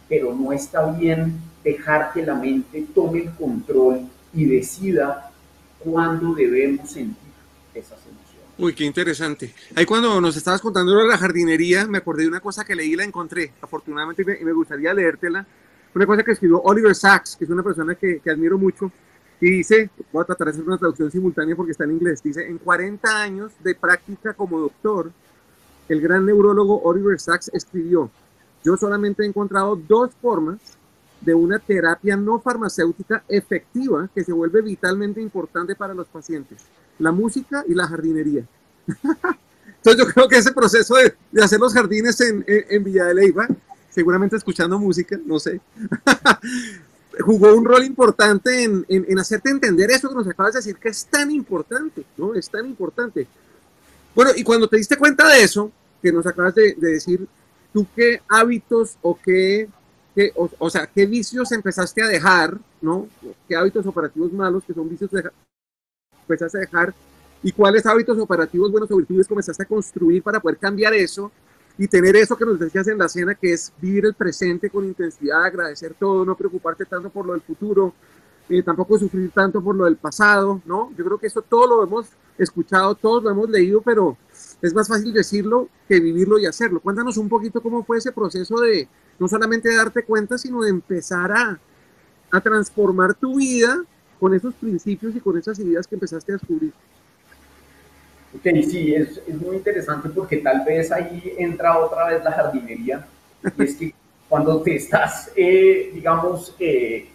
pero 0.08 0.32
no 0.32 0.52
está 0.52 0.86
bien 0.86 1.40
dejar 1.64 2.12
que 2.12 2.24
la 2.24 2.34
mente 2.34 2.86
tome 2.94 3.22
el 3.22 3.30
control 3.30 4.00
y 4.34 4.44
decida 4.44 5.32
cuándo 5.78 6.34
debemos 6.34 6.90
sentir 6.90 7.16
esas 7.74 7.98
emociones. 8.06 8.52
Uy, 8.58 8.74
qué 8.74 8.84
interesante. 8.84 9.54
Ahí 9.74 9.86
cuando 9.86 10.20
nos 10.20 10.36
estabas 10.36 10.60
contando 10.60 10.94
de 10.96 11.08
la 11.08 11.18
jardinería, 11.18 11.86
me 11.86 11.98
acordé 11.98 12.22
de 12.22 12.28
una 12.28 12.40
cosa 12.40 12.64
que 12.64 12.74
leí 12.74 12.92
y 12.92 12.96
la 12.96 13.04
encontré, 13.04 13.52
afortunadamente, 13.60 14.22
y 14.40 14.44
me 14.44 14.52
gustaría 14.52 14.94
leértela. 14.94 15.46
Una 15.94 16.06
cosa 16.06 16.22
que 16.22 16.32
escribió 16.32 16.60
Oliver 16.62 16.94
Sacks, 16.94 17.36
que 17.36 17.44
es 17.44 17.50
una 17.50 17.62
persona 17.62 17.94
que, 17.94 18.20
que 18.20 18.30
admiro 18.30 18.58
mucho, 18.58 18.92
y 19.40 19.50
dice, 19.50 19.90
voy 20.12 20.22
a 20.22 20.26
tratar 20.26 20.46
de 20.46 20.50
hacer 20.52 20.64
una 20.64 20.78
traducción 20.78 21.10
simultánea 21.10 21.56
porque 21.56 21.72
está 21.72 21.84
en 21.84 21.92
inglés, 21.92 22.22
dice, 22.22 22.46
en 22.46 22.58
40 22.58 23.20
años 23.20 23.52
de 23.62 23.74
práctica 23.74 24.34
como 24.34 24.60
doctor, 24.60 25.10
el 25.88 26.00
gran 26.00 26.24
neurólogo 26.24 26.80
Oliver 26.82 27.20
Sacks 27.20 27.50
escribió, 27.52 28.10
yo 28.64 28.76
solamente 28.76 29.22
he 29.22 29.26
encontrado 29.26 29.76
dos 29.76 30.12
formas 30.22 30.58
de 31.24 31.34
una 31.34 31.58
terapia 31.58 32.16
no 32.16 32.40
farmacéutica 32.40 33.24
efectiva 33.28 34.08
que 34.14 34.24
se 34.24 34.32
vuelve 34.32 34.62
vitalmente 34.62 35.20
importante 35.20 35.74
para 35.74 35.94
los 35.94 36.06
pacientes, 36.08 36.58
la 36.98 37.12
música 37.12 37.64
y 37.66 37.74
la 37.74 37.86
jardinería. 37.86 38.44
Entonces 38.86 40.04
yo 40.04 40.12
creo 40.12 40.28
que 40.28 40.38
ese 40.38 40.52
proceso 40.52 40.94
de, 40.96 41.42
hacer 41.42 41.60
los 41.60 41.74
jardines 41.74 42.20
en, 42.20 42.44
en, 42.46 42.84
Villa 42.84 43.04
de 43.04 43.14
Leyva, 43.14 43.46
seguramente 43.90 44.36
escuchando 44.36 44.78
música, 44.78 45.18
no 45.26 45.38
sé, 45.38 45.60
jugó 47.20 47.54
un 47.54 47.64
rol 47.64 47.84
importante 47.84 48.64
en, 48.64 48.84
en, 48.88 49.18
hacerte 49.18 49.50
entender 49.50 49.90
eso 49.90 50.08
que 50.08 50.14
nos 50.14 50.26
acabas 50.26 50.54
de 50.54 50.58
decir, 50.60 50.76
que 50.76 50.88
es 50.88 51.04
tan 51.06 51.30
importante, 51.30 52.04
¿no? 52.16 52.34
Es 52.34 52.48
tan 52.48 52.66
importante. 52.66 53.26
Bueno, 54.14 54.30
y 54.34 54.42
cuando 54.42 54.68
te 54.68 54.78
diste 54.78 54.96
cuenta 54.96 55.28
de 55.28 55.42
eso, 55.42 55.70
que 56.02 56.12
nos 56.12 56.26
acabas 56.26 56.54
de, 56.54 56.74
de 56.74 56.92
decir, 56.92 57.26
¿tú 57.72 57.86
qué 57.94 58.22
hábitos 58.28 58.96
o 59.02 59.18
qué 59.22 59.68
o, 60.58 60.70
sea, 60.70 60.86
qué 60.86 61.06
vicios 61.06 61.50
empezaste 61.52 62.02
a 62.02 62.06
dejar, 62.06 62.58
¿no? 62.80 63.08
¿Qué 63.48 63.56
hábitos 63.56 63.84
operativos 63.86 64.32
malos, 64.32 64.62
que 64.64 64.72
son 64.72 64.88
vicios, 64.88 65.10
de, 65.10 65.30
empezaste 66.22 66.58
a 66.58 66.60
dejar? 66.60 66.94
¿Y 67.42 67.52
cuáles 67.52 67.84
hábitos 67.84 68.18
operativos 68.18 68.70
buenos 68.70 68.90
o 68.90 68.96
virtudes 68.96 69.26
comenzaste 69.26 69.64
a 69.64 69.66
construir 69.66 70.22
para 70.22 70.40
poder 70.40 70.56
cambiar 70.56 70.94
eso 70.94 71.30
y 71.76 71.88
tener 71.88 72.14
eso 72.16 72.36
que 72.36 72.44
nos 72.44 72.58
decías 72.58 72.86
en 72.88 72.98
la 72.98 73.08
cena, 73.08 73.34
que 73.34 73.52
es 73.52 73.72
vivir 73.80 74.06
el 74.06 74.14
presente 74.14 74.70
con 74.70 74.84
intensidad, 74.84 75.44
agradecer 75.44 75.94
todo, 75.98 76.24
no 76.24 76.36
preocuparte 76.36 76.84
tanto 76.84 77.10
por 77.10 77.26
lo 77.26 77.32
del 77.32 77.42
futuro, 77.42 77.92
eh, 78.48 78.62
tampoco 78.62 78.98
sufrir 78.98 79.30
tanto 79.32 79.60
por 79.60 79.74
lo 79.74 79.84
del 79.84 79.96
pasado, 79.96 80.62
¿no? 80.64 80.92
Yo 80.96 81.04
creo 81.04 81.18
que 81.18 81.26
eso 81.26 81.42
todo 81.42 81.66
lo 81.66 81.82
hemos 81.82 82.06
escuchado, 82.38 82.94
todos 82.94 83.24
lo 83.24 83.30
hemos 83.30 83.50
leído, 83.50 83.82
pero 83.82 84.16
es 84.64 84.72
más 84.72 84.88
fácil 84.88 85.12
decirlo 85.12 85.68
que 85.86 86.00
vivirlo 86.00 86.38
y 86.38 86.46
hacerlo. 86.46 86.80
Cuéntanos 86.80 87.18
un 87.18 87.28
poquito 87.28 87.60
cómo 87.60 87.84
fue 87.84 87.98
ese 87.98 88.12
proceso 88.12 88.58
de 88.60 88.88
no 89.18 89.28
solamente 89.28 89.74
darte 89.74 90.02
cuenta, 90.04 90.38
sino 90.38 90.62
de 90.62 90.70
empezar 90.70 91.32
a, 91.32 91.60
transformar 92.42 93.14
tu 93.14 93.36
vida 93.36 93.84
con 94.18 94.34
esos 94.34 94.54
principios 94.54 95.14
y 95.14 95.20
con 95.20 95.38
esas 95.38 95.56
ideas 95.60 95.86
que 95.86 95.94
empezaste 95.94 96.32
a 96.32 96.36
descubrir. 96.36 96.72
Ok, 98.34 98.42
sí, 98.68 98.92
es, 98.92 99.20
es 99.24 99.40
muy 99.40 99.56
interesante 99.56 100.08
porque 100.08 100.38
tal 100.38 100.64
vez 100.64 100.90
ahí 100.90 101.32
entra 101.38 101.78
otra 101.78 102.08
vez 102.08 102.24
la 102.24 102.32
jardinería. 102.32 103.06
Y 103.56 103.62
es 103.62 103.76
que 103.76 103.94
cuando 104.28 104.62
te 104.62 104.74
estás, 104.74 105.30
eh, 105.36 105.92
digamos, 105.94 106.56
eh, 106.58 107.08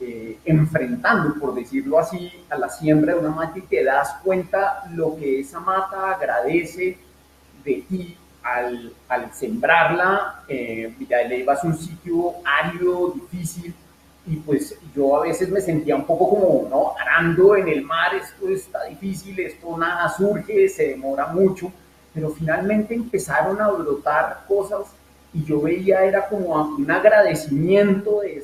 eh, 0.00 0.38
enfrentando, 0.44 1.34
por 1.38 1.54
decirlo 1.54 1.98
así, 1.98 2.32
a 2.50 2.58
la 2.58 2.68
siembra 2.68 3.14
de 3.14 3.20
una 3.20 3.30
mata 3.30 3.58
y 3.58 3.62
te 3.62 3.84
das 3.84 4.16
cuenta 4.22 4.84
lo 4.92 5.16
que 5.16 5.40
esa 5.40 5.60
mata 5.60 6.12
agradece 6.12 6.98
de 7.64 7.84
ti 7.88 8.16
al, 8.42 8.92
sembrarla. 9.32 10.44
Eh, 10.48 10.94
Villa 10.98 11.18
de 11.18 11.28
Leyva 11.28 11.54
es 11.54 11.64
un 11.64 11.78
sitio 11.78 12.32
árido, 12.44 13.12
difícil, 13.12 13.74
y 14.26 14.36
pues 14.36 14.78
yo 14.94 15.16
a 15.16 15.22
veces 15.22 15.50
me 15.50 15.60
sentía 15.60 15.96
un 15.96 16.06
poco 16.06 16.30
como, 16.30 16.68
¿no? 16.68 16.94
Arando 16.98 17.56
en 17.56 17.68
el 17.68 17.82
mar, 17.82 18.14
esto 18.14 18.48
está 18.48 18.84
difícil, 18.84 19.38
esto 19.38 19.76
nada 19.76 20.08
surge, 20.08 20.68
se 20.68 20.88
demora 20.88 21.26
mucho, 21.26 21.70
pero 22.14 22.30
finalmente 22.30 22.94
empezaron 22.94 23.60
a 23.60 23.68
brotar 23.68 24.44
cosas 24.48 24.86
y 25.34 25.44
yo 25.44 25.60
veía 25.60 26.04
era 26.04 26.28
como 26.28 26.54
un 26.76 26.90
agradecimiento 26.90 28.20
de 28.20 28.38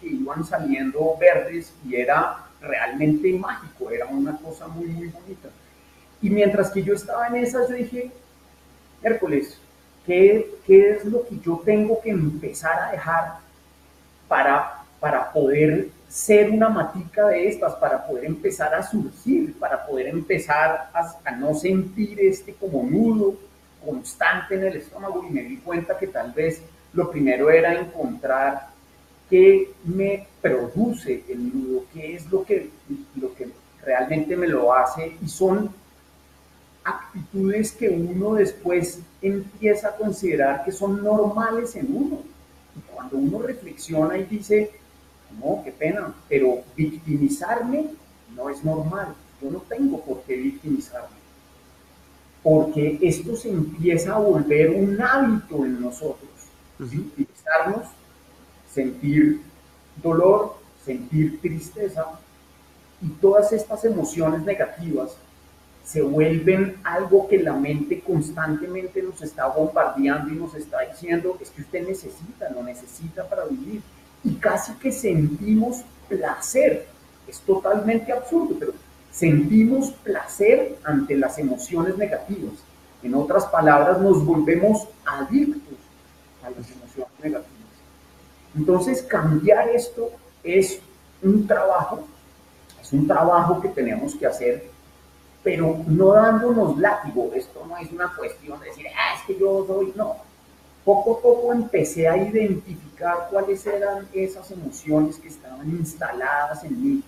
que 0.00 0.08
iban 0.08 0.44
saliendo 0.44 1.16
verdes 1.18 1.72
y 1.86 1.96
era 1.96 2.44
realmente 2.60 3.32
mágico, 3.34 3.90
era 3.90 4.06
una 4.06 4.36
cosa 4.36 4.66
muy, 4.68 4.86
muy 4.86 5.08
bonita. 5.08 5.48
Y 6.20 6.30
mientras 6.30 6.70
que 6.70 6.82
yo 6.82 6.94
estaba 6.94 7.28
en 7.28 7.36
esas, 7.36 7.68
yo 7.68 7.76
dije, 7.76 8.10
Hércules, 9.02 9.58
¿qué, 10.04 10.54
¿qué, 10.66 10.90
es 10.90 11.04
lo 11.04 11.26
que 11.26 11.38
yo 11.38 11.62
tengo 11.64 12.00
que 12.00 12.10
empezar 12.10 12.80
a 12.80 12.92
dejar 12.92 13.34
para, 14.26 14.82
para 14.98 15.32
poder 15.32 15.88
ser 16.08 16.50
una 16.50 16.68
matica 16.68 17.28
de 17.28 17.48
estas, 17.48 17.74
para 17.74 18.04
poder 18.06 18.24
empezar 18.24 18.74
a 18.74 18.82
surgir, 18.82 19.56
para 19.58 19.86
poder 19.86 20.08
empezar 20.08 20.90
a, 20.92 21.14
a 21.24 21.30
no 21.32 21.54
sentir 21.54 22.18
este 22.20 22.54
como 22.54 22.82
nudo 22.82 23.36
constante 23.84 24.56
en 24.56 24.64
el 24.64 24.76
estómago? 24.78 25.24
Y 25.24 25.30
me 25.30 25.42
di 25.42 25.58
cuenta 25.58 25.96
que 25.96 26.08
tal 26.08 26.32
vez 26.32 26.62
lo 26.92 27.10
primero 27.10 27.50
era 27.50 27.74
encontrar 27.74 28.77
qué 29.28 29.72
me 29.84 30.26
produce 30.40 31.24
el 31.28 31.52
nudo, 31.52 31.84
qué 31.92 32.16
es 32.16 32.30
lo 32.30 32.44
que, 32.44 32.70
lo 33.16 33.34
que 33.34 33.48
realmente 33.84 34.36
me 34.36 34.46
lo 34.46 34.72
hace 34.72 35.16
y 35.22 35.28
son 35.28 35.70
actitudes 36.84 37.72
que 37.72 37.88
uno 37.90 38.34
después 38.34 39.00
empieza 39.20 39.88
a 39.88 39.96
considerar 39.96 40.64
que 40.64 40.72
son 40.72 41.02
normales 41.02 41.76
en 41.76 41.94
uno. 41.94 42.20
Y 42.76 42.80
cuando 42.92 43.16
uno 43.16 43.42
reflexiona 43.42 44.16
y 44.16 44.24
dice, 44.24 44.70
no, 45.40 45.62
qué 45.64 45.72
pena, 45.72 46.14
pero 46.28 46.62
victimizarme 46.76 47.86
no 48.34 48.48
es 48.48 48.64
normal. 48.64 49.14
Yo 49.42 49.50
no 49.50 49.58
tengo 49.68 50.00
por 50.00 50.22
qué 50.22 50.36
victimizarme. 50.36 51.18
Porque 52.42 52.98
esto 53.02 53.36
se 53.36 53.50
empieza 53.50 54.14
a 54.14 54.18
volver 54.18 54.70
un 54.70 55.00
hábito 55.00 55.64
en 55.64 55.80
nosotros. 55.80 56.30
Victimizarnos 56.78 57.86
sentir 58.72 59.40
dolor, 60.02 60.56
sentir 60.84 61.40
tristeza 61.40 62.06
y 63.00 63.08
todas 63.20 63.52
estas 63.52 63.84
emociones 63.84 64.42
negativas 64.42 65.16
se 65.88 66.02
vuelven 66.02 66.76
algo 66.84 67.26
que 67.28 67.38
la 67.38 67.54
mente 67.54 68.00
constantemente 68.00 69.02
nos 69.02 69.22
está 69.22 69.46
bombardeando 69.46 70.32
y 70.34 70.36
nos 70.36 70.54
está 70.54 70.80
diciendo 70.80 71.38
es 71.40 71.50
que 71.50 71.62
usted 71.62 71.86
necesita, 71.86 72.50
lo 72.50 72.62
necesita 72.62 73.26
para 73.26 73.46
vivir. 73.46 73.80
Y 74.22 74.34
casi 74.34 74.72
que 74.74 74.92
sentimos 74.92 75.84
placer. 76.08 76.86
Es 77.26 77.40
totalmente 77.40 78.12
absurdo, 78.12 78.56
pero 78.58 78.72
sentimos 79.10 79.90
placer 79.92 80.78
ante 80.84 81.16
las 81.16 81.38
emociones 81.38 81.96
negativas. 81.96 82.54
En 83.02 83.14
otras 83.14 83.46
palabras, 83.46 83.98
nos 83.98 84.24
volvemos 84.24 84.88
adictos 85.06 85.78
a 86.42 86.50
las 86.50 86.70
emociones 86.70 87.12
negativas. 87.22 87.57
Entonces, 88.56 89.02
cambiar 89.02 89.68
esto 89.68 90.10
es 90.42 90.80
un 91.22 91.46
trabajo, 91.46 92.04
es 92.80 92.92
un 92.92 93.06
trabajo 93.06 93.60
que 93.60 93.68
tenemos 93.68 94.14
que 94.14 94.26
hacer, 94.26 94.70
pero 95.42 95.78
no 95.86 96.12
dándonos 96.12 96.78
látigo. 96.78 97.30
Esto 97.34 97.64
no 97.66 97.76
es 97.76 97.90
una 97.92 98.12
cuestión 98.14 98.58
de 98.60 98.66
decir, 98.66 98.86
ah, 98.96 99.16
es 99.18 99.26
que 99.26 99.38
yo 99.38 99.64
soy, 99.66 99.92
no. 99.96 100.16
Poco 100.84 101.18
a 101.18 101.22
poco 101.22 101.52
empecé 101.52 102.08
a 102.08 102.16
identificar 102.16 103.28
cuáles 103.30 103.66
eran 103.66 104.08
esas 104.12 104.50
emociones 104.50 105.16
que 105.16 105.28
estaban 105.28 105.68
instaladas 105.68 106.64
en 106.64 106.82
mí 106.82 107.02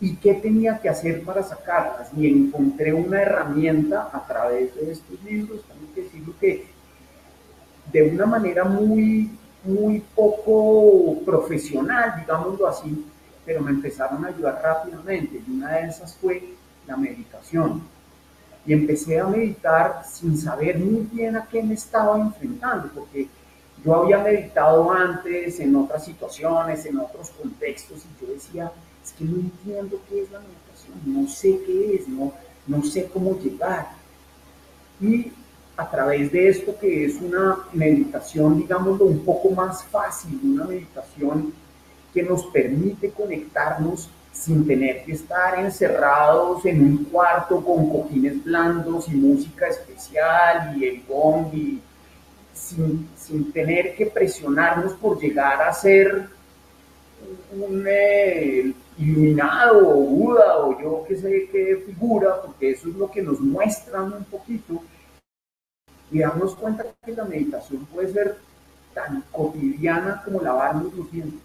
y 0.00 0.16
qué 0.16 0.34
tenía 0.34 0.78
que 0.80 0.88
hacer 0.88 1.22
para 1.22 1.42
sacarlas. 1.42 2.10
Y 2.16 2.26
encontré 2.26 2.92
una 2.92 3.22
herramienta 3.22 4.10
a 4.12 4.26
través 4.26 4.74
de 4.74 4.92
estos 4.92 5.22
libros, 5.22 5.62
tengo 5.62 5.94
que 5.94 6.02
decirlo 6.02 6.34
que 6.40 6.66
de 7.92 8.02
una 8.02 8.26
manera 8.26 8.64
muy 8.64 9.30
muy 9.64 10.00
poco 10.14 11.20
profesional, 11.24 12.14
digámoslo 12.20 12.66
así, 12.66 13.04
pero 13.44 13.60
me 13.60 13.70
empezaron 13.70 14.24
a 14.24 14.28
ayudar 14.28 14.60
rápidamente 14.62 15.42
y 15.46 15.50
una 15.50 15.72
de 15.72 15.88
esas 15.88 16.14
fue 16.14 16.54
la 16.86 16.96
meditación. 16.96 17.82
Y 18.66 18.72
empecé 18.72 19.18
a 19.18 19.26
meditar 19.26 20.02
sin 20.06 20.36
saber 20.36 20.78
muy 20.78 21.08
bien 21.10 21.36
a 21.36 21.46
qué 21.46 21.62
me 21.62 21.74
estaba 21.74 22.18
enfrentando, 22.18 22.90
porque 22.94 23.28
yo 23.84 23.94
había 23.94 24.18
meditado 24.18 24.90
antes 24.92 25.60
en 25.60 25.74
otras 25.76 26.04
situaciones, 26.04 26.84
en 26.84 26.98
otros 26.98 27.30
contextos, 27.30 28.04
y 28.04 28.26
yo 28.26 28.32
decía, 28.32 28.72
es 29.02 29.12
que 29.12 29.24
no 29.24 29.36
entiendo 29.36 30.00
qué 30.08 30.22
es 30.22 30.30
la 30.30 30.40
meditación, 30.40 30.98
no 31.06 31.28
sé 31.28 31.60
qué 31.64 31.94
es, 31.96 32.08
no, 32.08 32.32
no 32.66 32.82
sé 32.82 33.08
cómo 33.12 33.38
llegar. 33.38 33.88
Y 35.00 35.32
a 35.78 35.88
través 35.88 36.32
de 36.32 36.48
esto 36.48 36.76
que 36.76 37.04
es 37.04 37.20
una 37.20 37.56
meditación, 37.72 38.58
digámoslo, 38.58 39.04
un 39.04 39.24
poco 39.24 39.50
más 39.50 39.84
fácil, 39.84 40.40
una 40.42 40.64
meditación 40.64 41.54
que 42.12 42.20
nos 42.20 42.46
permite 42.46 43.10
conectarnos 43.10 44.10
sin 44.32 44.66
tener 44.66 45.04
que 45.04 45.12
estar 45.12 45.56
encerrados 45.60 46.66
en 46.66 46.82
un 46.82 47.04
cuarto 47.04 47.64
con 47.64 47.90
cojines 47.90 48.42
blandos 48.42 49.08
y 49.08 49.12
música 49.12 49.68
especial 49.68 50.76
y 50.76 50.84
el 50.84 51.04
gong 51.06 51.54
y 51.54 51.80
sin, 52.52 53.08
sin 53.16 53.52
tener 53.52 53.94
que 53.94 54.06
presionarnos 54.06 54.94
por 54.94 55.20
llegar 55.20 55.62
a 55.62 55.72
ser 55.72 56.28
un 57.52 57.84
eh, 57.88 58.72
iluminado 58.98 59.90
o 59.90 59.94
Buda 59.94 60.58
o 60.58 60.82
yo 60.82 61.04
qué 61.06 61.16
sé 61.16 61.48
qué 61.52 61.84
figura, 61.86 62.42
porque 62.44 62.72
eso 62.72 62.88
es 62.88 62.96
lo 62.96 63.08
que 63.08 63.22
nos 63.22 63.38
muestran 63.38 64.12
un 64.12 64.24
poquito 64.24 64.82
y 66.10 66.20
darnos 66.20 66.54
cuenta 66.54 66.84
que 67.04 67.12
la 67.12 67.24
meditación 67.24 67.84
puede 67.86 68.12
ser 68.12 68.38
tan 68.94 69.22
cotidiana 69.30 70.22
como 70.24 70.40
lavarnos 70.40 70.92
los 70.94 71.10
dientes. 71.10 71.40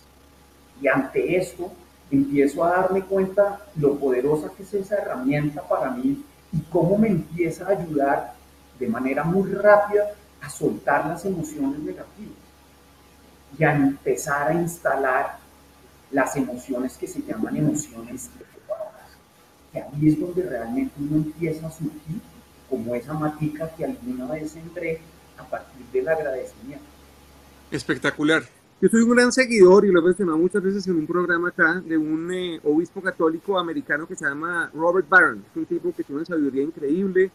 Y 0.82 0.88
ante 0.88 1.38
esto 1.38 1.72
empiezo 2.12 2.64
a 2.64 2.70
darme 2.70 3.02
cuenta 3.04 3.66
lo 3.76 3.96
poderosa 3.98 4.50
que 4.56 4.64
es 4.64 4.74
esa 4.74 4.96
herramienta 4.96 5.62
para 5.68 5.92
mí 5.92 6.24
y 6.52 6.60
cómo 6.72 6.98
me 6.98 7.08
empieza 7.10 7.66
a 7.66 7.72
ayudar 7.72 8.34
de 8.80 8.88
manera 8.88 9.24
muy 9.24 9.52
rápida 9.52 10.12
a 10.42 10.50
soltar 10.50 11.08
las 11.08 11.26
emociones 11.26 11.80
negativas. 11.80 12.38
y 13.58 13.64
a 13.64 13.76
empezar 13.76 14.48
a 14.48 14.54
instalar 14.54 15.38
las 16.10 16.36
emociones 16.36 16.98
que 16.98 17.06
se 17.06 17.22
llaman 17.22 17.56
emociones 17.56 18.30
que 19.72 19.82
ahí 19.82 20.08
es 20.10 20.20
donde 20.20 20.44
realmente 20.44 20.94
uno 21.00 21.18
empieza 21.18 21.68
a 21.68 21.72
surgir 21.72 22.22
como 22.70 22.96
esa 22.96 23.14
matica 23.14 23.70
que 23.76 23.86
alguna 23.86 24.32
vez 24.32 24.52
sembré 24.52 25.00
a 25.38 25.44
partir 25.44 25.86
del 25.92 26.08
agradecimiento. 26.08 26.86
Espectacular. 27.72 28.44
Yo 28.82 28.90
soy 28.90 29.02
un 29.02 29.12
gran 29.12 29.32
seguidor 29.32 29.86
y 29.86 29.92
lo 29.92 30.02
he 30.02 30.04
mencionado 30.04 30.38
muchas 30.38 30.62
veces 30.62 30.86
en 30.88 30.98
un 30.98 31.08
programa 31.08 31.50
acá 31.50 31.82
de 31.86 31.98
un 31.98 32.32
eh, 32.34 32.60
obispo 32.66 33.02
católico 33.02 33.58
americano 33.58 34.06
que 34.06 34.16
se 34.16 34.26
llama 34.26 34.70
Robert 34.74 35.08
Barron. 35.08 35.44
Es 35.50 35.56
un 35.56 35.66
tipo 35.66 35.94
que 35.96 36.04
tiene 36.04 36.18
una 36.18 36.26
sabiduría 36.26 36.64
increíble. 36.64 37.32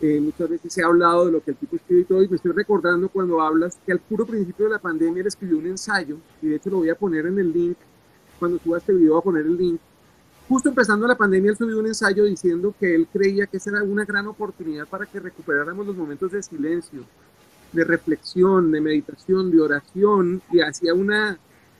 Eh, 0.00 0.18
muchas 0.20 0.48
veces 0.48 0.72
se 0.72 0.82
ha 0.82 0.86
hablado 0.86 1.26
de 1.26 1.32
lo 1.32 1.44
que 1.44 1.52
el 1.52 1.56
tipo 1.56 1.76
escribe 1.76 2.00
y 2.00 2.04
todo. 2.04 2.22
Y 2.22 2.28
me 2.28 2.36
estoy 2.36 2.52
recordando 2.52 3.08
cuando 3.08 3.40
hablas 3.40 3.78
que 3.86 3.92
al 3.92 4.00
puro 4.00 4.26
principio 4.26 4.64
de 4.66 4.72
la 4.72 4.78
pandemia 4.80 5.20
él 5.20 5.28
escribió 5.28 5.58
un 5.58 5.66
ensayo. 5.66 6.16
Y 6.42 6.48
de 6.48 6.56
hecho 6.56 6.70
lo 6.70 6.78
voy 6.78 6.90
a 6.90 6.96
poner 6.96 7.26
en 7.26 7.38
el 7.38 7.52
link. 7.52 7.76
Cuando 8.40 8.58
suba 8.58 8.78
este 8.78 8.92
video 8.92 9.12
voy 9.12 9.20
a 9.20 9.22
poner 9.22 9.46
el 9.46 9.56
link 9.56 9.80
justo 10.50 10.68
empezando 10.68 11.06
la 11.06 11.14
pandemia, 11.14 11.52
él 11.52 11.56
subió 11.56 11.78
un 11.78 11.86
ensayo 11.86 12.24
diciendo 12.24 12.74
que 12.78 12.92
él 12.92 13.06
creía 13.06 13.46
que 13.46 13.58
esa 13.58 13.70
era 13.70 13.84
una 13.84 14.04
gran 14.04 14.26
oportunidad 14.26 14.84
para 14.88 15.06
que 15.06 15.20
recuperáramos 15.20 15.86
los 15.86 15.94
momentos 15.94 16.32
de 16.32 16.42
silencio, 16.42 17.04
de 17.72 17.84
reflexión, 17.84 18.72
de 18.72 18.80
meditación, 18.80 19.52
de 19.52 19.60
oración, 19.60 20.42
y 20.50 20.58
hacía 20.60 20.92
un 20.92 21.12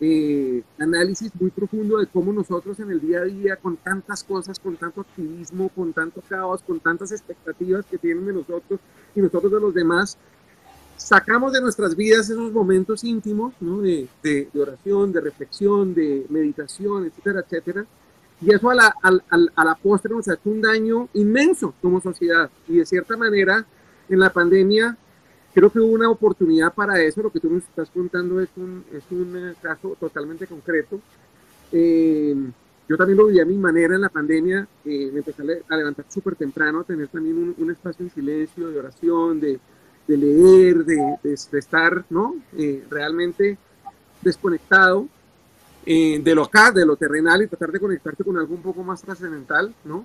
eh, 0.00 0.62
análisis 0.78 1.32
muy 1.40 1.50
profundo 1.50 1.98
de 1.98 2.06
cómo 2.06 2.32
nosotros 2.32 2.78
en 2.78 2.92
el 2.92 3.00
día 3.00 3.18
a 3.18 3.24
día, 3.24 3.56
con 3.56 3.76
tantas 3.76 4.22
cosas, 4.22 4.60
con 4.60 4.76
tanto 4.76 5.00
activismo, 5.00 5.68
con 5.70 5.92
tanto 5.92 6.22
caos, 6.28 6.62
con 6.62 6.78
tantas 6.78 7.10
expectativas 7.10 7.84
que 7.86 7.98
tienen 7.98 8.24
de 8.24 8.34
nosotros 8.34 8.78
y 9.16 9.20
nosotros 9.20 9.50
de 9.50 9.60
los 9.60 9.74
demás, 9.74 10.16
sacamos 10.96 11.52
de 11.52 11.60
nuestras 11.60 11.96
vidas 11.96 12.30
esos 12.30 12.52
momentos 12.52 13.02
íntimos 13.02 13.52
de, 13.58 14.08
de 14.22 14.60
oración, 14.60 15.10
de 15.10 15.20
reflexión, 15.22 15.92
de 15.92 16.24
meditación, 16.28 17.06
etcétera, 17.06 17.40
etcétera 17.40 17.84
y 18.40 18.54
eso 18.54 18.70
a 18.70 18.74
la, 18.74 18.94
a, 19.02 19.64
la 19.64 19.74
postre 19.74 20.14
nos 20.14 20.26
ha 20.28 20.34
hecho 20.34 20.48
un 20.48 20.62
daño 20.62 21.08
inmenso 21.12 21.74
como 21.82 22.00
sociedad. 22.00 22.50
Y 22.68 22.78
de 22.78 22.86
cierta 22.86 23.16
manera, 23.16 23.66
en 24.08 24.18
la 24.18 24.32
pandemia, 24.32 24.96
creo 25.52 25.70
que 25.70 25.78
hubo 25.78 25.92
una 25.92 26.08
oportunidad 26.08 26.72
para 26.72 27.00
eso. 27.02 27.22
Lo 27.22 27.30
que 27.30 27.40
tú 27.40 27.50
nos 27.50 27.64
estás 27.64 27.90
contando 27.90 28.40
es 28.40 28.48
un, 28.56 28.84
es 28.92 29.04
un 29.10 29.36
eh, 29.36 29.54
caso 29.60 29.94
totalmente 30.00 30.46
concreto. 30.46 31.00
Eh, 31.70 32.34
yo 32.88 32.96
también 32.96 33.18
lo 33.18 33.26
viví 33.26 33.40
a 33.40 33.44
mi 33.44 33.58
manera 33.58 33.94
en 33.94 34.00
la 34.00 34.08
pandemia. 34.08 34.66
Eh, 34.86 35.10
me 35.12 35.18
empecé 35.18 35.42
a 35.68 35.76
levantar 35.76 36.06
súper 36.08 36.34
temprano, 36.34 36.80
a 36.80 36.84
tener 36.84 37.08
también 37.08 37.36
un, 37.36 37.54
un, 37.58 37.70
espacio 37.70 38.06
en 38.06 38.10
silencio, 38.10 38.68
de 38.68 38.78
oración, 38.78 39.38
de, 39.38 39.60
de 40.08 40.16
leer, 40.16 40.84
de, 40.86 40.96
de, 41.22 41.58
estar 41.58 42.06
¿no? 42.08 42.36
realmente 42.88 43.58
desconectado 44.22 45.06
eh, 45.86 46.20
de 46.22 46.34
lo 46.34 46.44
acá, 46.44 46.70
de 46.70 46.84
lo 46.84 46.96
terrenal 46.96 47.42
y 47.42 47.46
tratar 47.46 47.72
de 47.72 47.80
conectarte 47.80 48.24
con 48.24 48.36
algo 48.36 48.54
un 48.54 48.62
poco 48.62 48.82
más 48.82 49.02
trascendental, 49.02 49.74
¿no? 49.84 50.04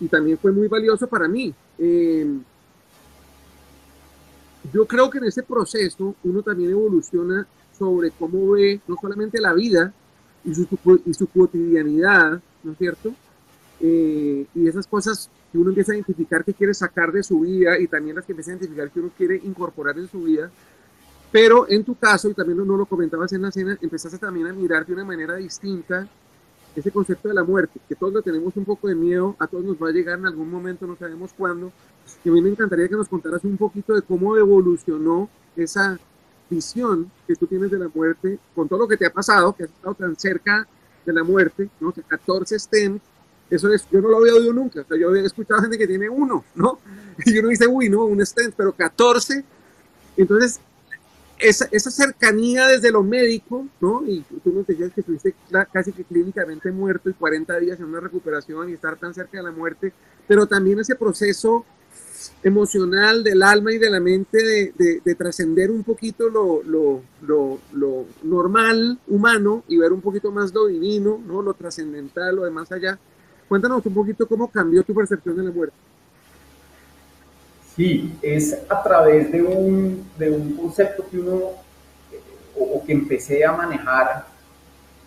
Y 0.00 0.08
también 0.08 0.38
fue 0.38 0.52
muy 0.52 0.68
valioso 0.68 1.06
para 1.06 1.26
mí. 1.26 1.52
Eh, 1.78 2.38
yo 4.72 4.86
creo 4.86 5.08
que 5.08 5.18
en 5.18 5.24
ese 5.24 5.42
proceso 5.42 6.14
uno 6.24 6.42
también 6.42 6.70
evoluciona 6.70 7.46
sobre 7.76 8.10
cómo 8.10 8.50
ve 8.50 8.80
no 8.86 8.96
solamente 9.00 9.40
la 9.40 9.54
vida 9.54 9.92
y 10.44 10.54
su, 10.54 10.66
y 11.06 11.14
su 11.14 11.26
cotidianidad, 11.28 12.40
¿no 12.62 12.72
es 12.72 12.78
cierto? 12.78 13.14
Eh, 13.80 14.46
y 14.54 14.68
esas 14.68 14.86
cosas 14.86 15.30
que 15.52 15.58
uno 15.58 15.70
empieza 15.70 15.92
a 15.92 15.94
identificar 15.94 16.44
que 16.44 16.54
quiere 16.54 16.74
sacar 16.74 17.12
de 17.12 17.22
su 17.22 17.40
vida 17.40 17.78
y 17.78 17.86
también 17.86 18.16
las 18.16 18.24
que 18.24 18.32
empieza 18.32 18.50
a 18.50 18.54
identificar 18.54 18.90
que 18.90 19.00
uno 19.00 19.10
quiere 19.16 19.36
incorporar 19.36 19.98
en 19.98 20.08
su 20.08 20.22
vida, 20.22 20.50
pero 21.30 21.68
en 21.68 21.84
tu 21.84 21.94
caso, 21.96 22.30
y 22.30 22.34
también 22.34 22.66
no 22.66 22.76
lo 22.76 22.86
comentabas 22.86 23.32
en 23.32 23.42
la 23.42 23.50
cena, 23.50 23.76
empezaste 23.80 24.18
también 24.18 24.46
a 24.46 24.52
mirar 24.52 24.86
de 24.86 24.94
una 24.94 25.04
manera 25.04 25.36
distinta 25.36 26.08
ese 26.74 26.90
concepto 26.90 27.28
de 27.28 27.34
la 27.34 27.44
muerte, 27.44 27.80
que 27.88 27.94
todos 27.94 28.12
lo 28.12 28.22
tenemos 28.22 28.56
un 28.56 28.64
poco 28.64 28.88
de 28.88 28.94
miedo, 28.94 29.36
a 29.38 29.46
todos 29.46 29.64
nos 29.64 29.76
va 29.76 29.88
a 29.88 29.92
llegar 29.92 30.18
en 30.18 30.26
algún 30.26 30.50
momento, 30.50 30.86
no 30.86 30.96
sabemos 30.96 31.32
cuándo. 31.36 31.72
Y 32.24 32.28
a 32.28 32.32
mí 32.32 32.40
me 32.40 32.50
encantaría 32.50 32.88
que 32.88 32.94
nos 32.94 33.08
contaras 33.08 33.42
un 33.44 33.56
poquito 33.56 33.94
de 33.94 34.02
cómo 34.02 34.36
evolucionó 34.36 35.28
esa 35.56 35.98
visión 36.48 37.10
que 37.26 37.34
tú 37.34 37.46
tienes 37.46 37.70
de 37.70 37.78
la 37.78 37.88
muerte, 37.92 38.38
con 38.54 38.68
todo 38.68 38.80
lo 38.80 38.88
que 38.88 38.96
te 38.96 39.06
ha 39.06 39.12
pasado, 39.12 39.54
que 39.54 39.64
has 39.64 39.70
estado 39.70 39.94
tan 39.94 40.16
cerca 40.16 40.66
de 41.04 41.12
la 41.12 41.24
muerte, 41.24 41.68
¿no? 41.80 41.88
O 41.88 41.92
sea, 41.92 42.04
14 42.04 42.58
stents, 42.58 43.04
eso 43.50 43.72
es, 43.72 43.88
yo 43.90 44.00
no 44.00 44.08
lo 44.08 44.18
había 44.18 44.34
oído 44.34 44.52
nunca, 44.52 44.82
o 44.82 44.84
sea, 44.84 44.96
yo 44.96 45.08
había 45.08 45.22
escuchado 45.22 45.62
gente 45.62 45.78
que 45.78 45.86
tiene 45.86 46.08
uno, 46.08 46.44
¿no? 46.54 46.78
Y 47.24 47.38
uno 47.38 47.48
dice, 47.48 47.66
uy, 47.66 47.88
no, 47.88 48.04
un 48.04 48.24
stent, 48.24 48.54
pero 48.56 48.72
14. 48.72 49.44
Entonces, 50.16 50.60
esa, 51.38 51.68
esa, 51.70 51.90
cercanía 51.90 52.66
desde 52.66 52.90
lo 52.90 53.02
médico, 53.02 53.66
¿no? 53.80 54.02
Y 54.06 54.22
tú 54.42 54.52
nos 54.52 54.66
decías 54.66 54.92
que 54.92 55.00
estuviste 55.00 55.34
casi 55.72 55.92
que 55.92 56.04
clínicamente 56.04 56.70
muerto 56.70 57.10
y 57.10 57.14
40 57.14 57.58
días 57.60 57.78
en 57.80 57.86
una 57.86 58.00
recuperación 58.00 58.68
y 58.68 58.72
estar 58.74 58.96
tan 58.96 59.14
cerca 59.14 59.38
de 59.38 59.44
la 59.44 59.52
muerte, 59.52 59.92
pero 60.26 60.46
también 60.46 60.78
ese 60.80 60.96
proceso 60.96 61.64
emocional 62.42 63.22
del 63.22 63.42
alma 63.42 63.72
y 63.72 63.78
de 63.78 63.90
la 63.90 64.00
mente 64.00 64.38
de, 64.38 65.00
de, 65.04 65.14
trascender 65.14 65.70
un 65.70 65.84
poquito 65.84 66.28
lo, 66.28 66.62
lo, 66.62 67.02
lo, 67.22 67.58
lo, 67.72 68.06
normal 68.22 68.98
humano 69.06 69.64
y 69.68 69.76
ver 69.76 69.92
un 69.92 70.00
poquito 70.00 70.30
más 70.30 70.52
lo 70.52 70.66
divino, 70.66 71.20
¿no? 71.26 71.42
Lo 71.42 71.54
trascendental, 71.54 72.36
lo 72.36 72.44
de 72.44 72.50
más 72.50 72.70
allá. 72.72 72.98
Cuéntanos 73.48 73.84
un 73.86 73.94
poquito 73.94 74.26
cómo 74.26 74.50
cambió 74.50 74.82
tu 74.82 74.94
percepción 74.94 75.36
de 75.36 75.44
la 75.44 75.50
muerte. 75.50 75.76
Sí, 77.78 78.12
es 78.22 78.58
a 78.68 78.82
través 78.82 79.30
de 79.30 79.40
un, 79.40 80.04
de 80.18 80.32
un 80.32 80.56
concepto 80.56 81.08
que 81.08 81.16
uno, 81.16 81.52
o, 82.58 82.84
que 82.84 82.92
empecé 82.92 83.44
a 83.44 83.52
manejar, 83.52 84.26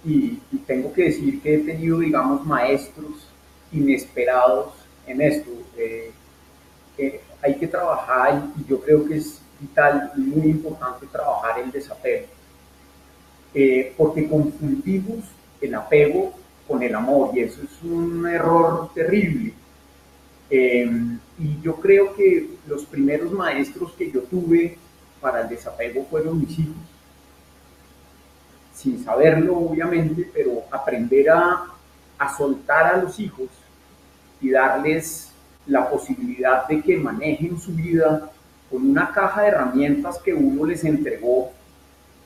y, 0.06 0.38
tengo 0.66 0.94
que 0.94 1.04
decir 1.04 1.42
que 1.42 1.56
he 1.56 1.58
tenido, 1.58 2.00
digamos, 2.00 2.46
maestros 2.46 3.28
inesperados 3.74 4.70
en 5.06 5.20
esto. 5.20 5.52
Eh, 5.76 6.14
hay 7.42 7.56
que 7.56 7.68
trabajar, 7.68 8.42
y 8.58 8.70
yo 8.70 8.80
creo 8.80 9.06
que 9.06 9.18
es 9.18 9.42
vital 9.60 10.14
y 10.16 10.22
muy 10.22 10.52
importante 10.52 11.08
trabajar 11.08 11.60
el 11.60 11.72
desapego, 11.72 12.28
eh, 13.54 13.94
porque 13.98 14.30
confundimos 14.30 15.26
el 15.60 15.76
apego 15.76 16.32
con 16.66 16.82
el 16.82 16.96
amor, 16.96 17.32
y 17.34 17.42
eso 17.42 17.64
es 17.64 17.84
un 17.84 18.26
error 18.28 18.94
terrible. 18.94 19.56
Eh, 20.52 20.92
y 21.40 21.62
yo 21.62 21.78
creo 21.78 22.14
que 22.14 22.50
los 22.68 22.86
primeros 22.86 23.32
maestros 23.32 23.94
que 23.94 24.12
yo 24.12 24.22
tuve 24.24 24.78
para 25.22 25.42
el 25.42 25.50
desapego 25.50 26.06
fueron 26.10 26.40
mis 26.40 26.60
hijos. 26.60 26.76
Sin 28.76 29.04
saberlo, 29.04 29.58
obviamente, 29.58 30.30
pero 30.34 30.64
aprender 30.70 31.30
a, 31.30 31.66
a 32.18 32.38
soltar 32.38 32.94
a 32.94 32.98
los 32.98 33.18
hijos 33.20 33.48
y 34.42 34.50
darles 34.50 35.32
la 35.66 35.90
posibilidad 35.90 36.68
de 36.68 36.82
que 36.82 36.98
manejen 36.98 37.60
su 37.60 37.74
vida 37.74 38.30
con 38.70 38.90
una 38.90 39.12
caja 39.12 39.44
de 39.44 39.48
herramientas 39.50 40.20
que 40.20 40.34
uno 40.34 40.66
les 40.66 40.84
entregó 40.84 41.52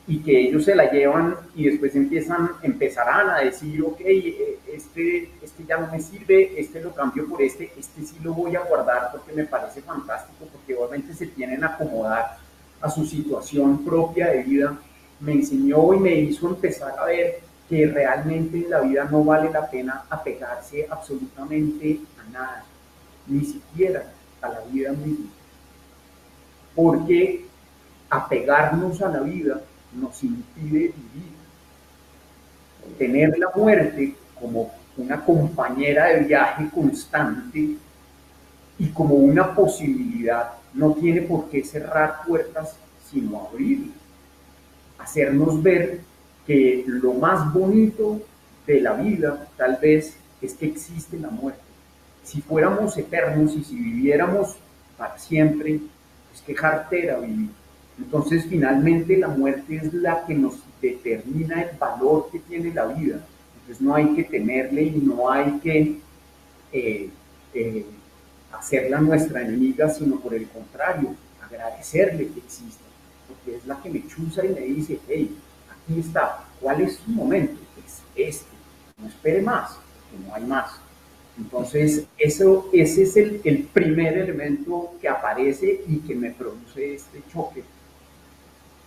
y 0.08 0.20
que 0.20 0.40
ellos 0.40 0.66
se 0.66 0.76
la 0.76 0.92
llevan 0.92 1.36
y 1.56 1.66
después 1.66 1.96
empiezan, 1.96 2.52
empezarán 2.62 3.30
a 3.30 3.40
decir, 3.40 3.82
ok, 3.82 4.00
eh, 4.02 4.60
este, 4.72 5.32
este 5.42 5.66
ya 5.66 5.78
no 5.78 5.92
me 5.92 6.00
sirve, 6.00 6.60
este 6.60 6.82
lo 6.82 6.94
cambio 6.94 7.28
por 7.28 7.42
este, 7.42 7.72
este 7.78 8.04
sí 8.04 8.18
lo 8.22 8.34
voy 8.34 8.56
a 8.56 8.62
guardar 8.62 9.10
porque 9.12 9.34
me 9.34 9.46
parece 9.46 9.82
fantástico, 9.82 10.46
porque 10.52 10.76
obviamente 10.76 11.14
se 11.14 11.28
tienen 11.28 11.64
a 11.64 11.68
acomodar 11.68 12.38
a 12.82 12.90
su 12.90 13.06
situación 13.06 13.84
propia 13.84 14.28
de 14.28 14.44
vida. 14.44 14.78
Me 15.20 15.34
enseñó 15.34 15.94
y 15.94 16.00
me 16.00 16.14
hizo 16.14 16.50
empezar 16.50 16.94
a 17.00 17.06
ver 17.06 17.40
que 17.68 17.88
realmente 17.88 18.58
en 18.58 18.70
la 18.70 18.82
vida 18.82 19.06
no 19.06 19.24
vale 19.24 19.50
la 19.50 19.68
pena 19.70 20.04
apegarse 20.10 20.86
absolutamente 20.88 22.00
a 22.20 22.32
nada, 22.32 22.66
ni 23.26 23.44
siquiera 23.44 24.04
a 24.42 24.50
la 24.50 24.60
vida 24.72 24.92
misma. 24.92 25.32
Porque 26.76 27.46
apegarnos 28.10 29.02
a 29.02 29.10
la 29.10 29.22
vida 29.22 29.62
nos 29.96 30.24
impide 30.24 30.94
vivir. 30.94 31.36
Tener 32.98 33.38
la 33.38 33.50
muerte 33.56 34.16
como 34.40 34.72
una 34.98 35.24
compañera 35.24 36.08
de 36.08 36.22
viaje 36.22 36.70
constante 36.74 37.76
y 38.78 38.88
como 38.90 39.16
una 39.16 39.54
posibilidad 39.56 40.54
no 40.74 40.94
tiene 40.94 41.22
por 41.22 41.50
qué 41.50 41.64
cerrar 41.64 42.22
puertas, 42.28 42.76
sino 43.10 43.48
abrirlas. 43.48 43.96
Hacernos 45.00 45.62
ver 45.62 46.02
que 46.46 46.84
lo 46.86 47.14
más 47.14 47.54
bonito 47.54 48.22
de 48.68 48.82
la 48.82 48.94
vida 48.94 49.48
tal 49.58 49.78
vez 49.82 50.18
es 50.42 50.54
que 50.54 50.68
existe 50.68 51.18
la 51.18 51.30
muerte. 51.30 51.62
Si 52.24 52.42
fuéramos 52.42 52.98
eternos 52.98 53.56
y 53.56 53.64
si 53.64 53.76
viviéramos 53.76 54.56
para 54.98 55.18
siempre, 55.18 55.80
pues 56.30 56.42
qué 56.46 56.56
jartera 56.56 57.20
vivir. 57.20 57.50
Entonces, 57.98 58.46
finalmente, 58.50 59.18
la 59.18 59.30
muerte 59.30 59.78
es 59.78 59.94
la 59.94 60.26
que 60.26 60.36
nos 60.36 60.56
determina 60.82 61.62
el 61.62 61.78
valor 61.78 62.30
que 62.32 62.40
tiene 62.40 62.74
la 62.74 62.88
vida. 62.88 63.26
Entonces, 63.62 63.82
no 63.82 63.96
hay 63.96 64.14
que 64.16 64.24
temerle 64.26 64.84
y 64.84 64.98
no 64.98 65.32
hay 65.32 65.60
que 65.60 66.00
eh, 66.74 67.10
eh, 67.54 67.86
hacerla 68.52 69.00
nuestra 69.00 69.42
enemiga, 69.42 69.90
sino 69.90 70.20
por 70.20 70.34
el 70.34 70.48
contrario, 70.50 71.16
agradecerle 71.42 72.28
que 72.28 72.40
exista, 72.40 72.84
porque 73.28 73.58
es 73.58 73.66
la 73.66 73.82
que 73.82 73.90
me 73.90 74.06
chuza 74.08 74.46
y 74.46 74.50
me 74.50 74.62
dice, 74.62 75.00
hey, 75.08 75.36
aquí 75.72 76.00
está, 76.00 76.44
¿cuál 76.60 76.82
es 76.82 76.98
su 76.98 77.12
momento? 77.12 77.60
Es 77.78 78.02
este, 78.16 78.52
no 79.02 79.08
espere 79.08 79.42
más, 79.42 79.78
que 80.12 80.28
no 80.28 80.36
hay 80.36 80.44
más. 80.44 80.82
Entonces, 81.38 82.06
eso, 82.18 82.70
ese 82.72 83.04
es 83.04 83.18
el 83.18 83.68
primer 83.74 84.18
elemento 84.18 84.94
que 85.02 85.10
aparece 85.10 85.82
y 85.88 85.98
que 86.00 86.16
me 86.16 86.32
produce 86.32 86.96
este 86.96 87.22
choque 87.32 87.64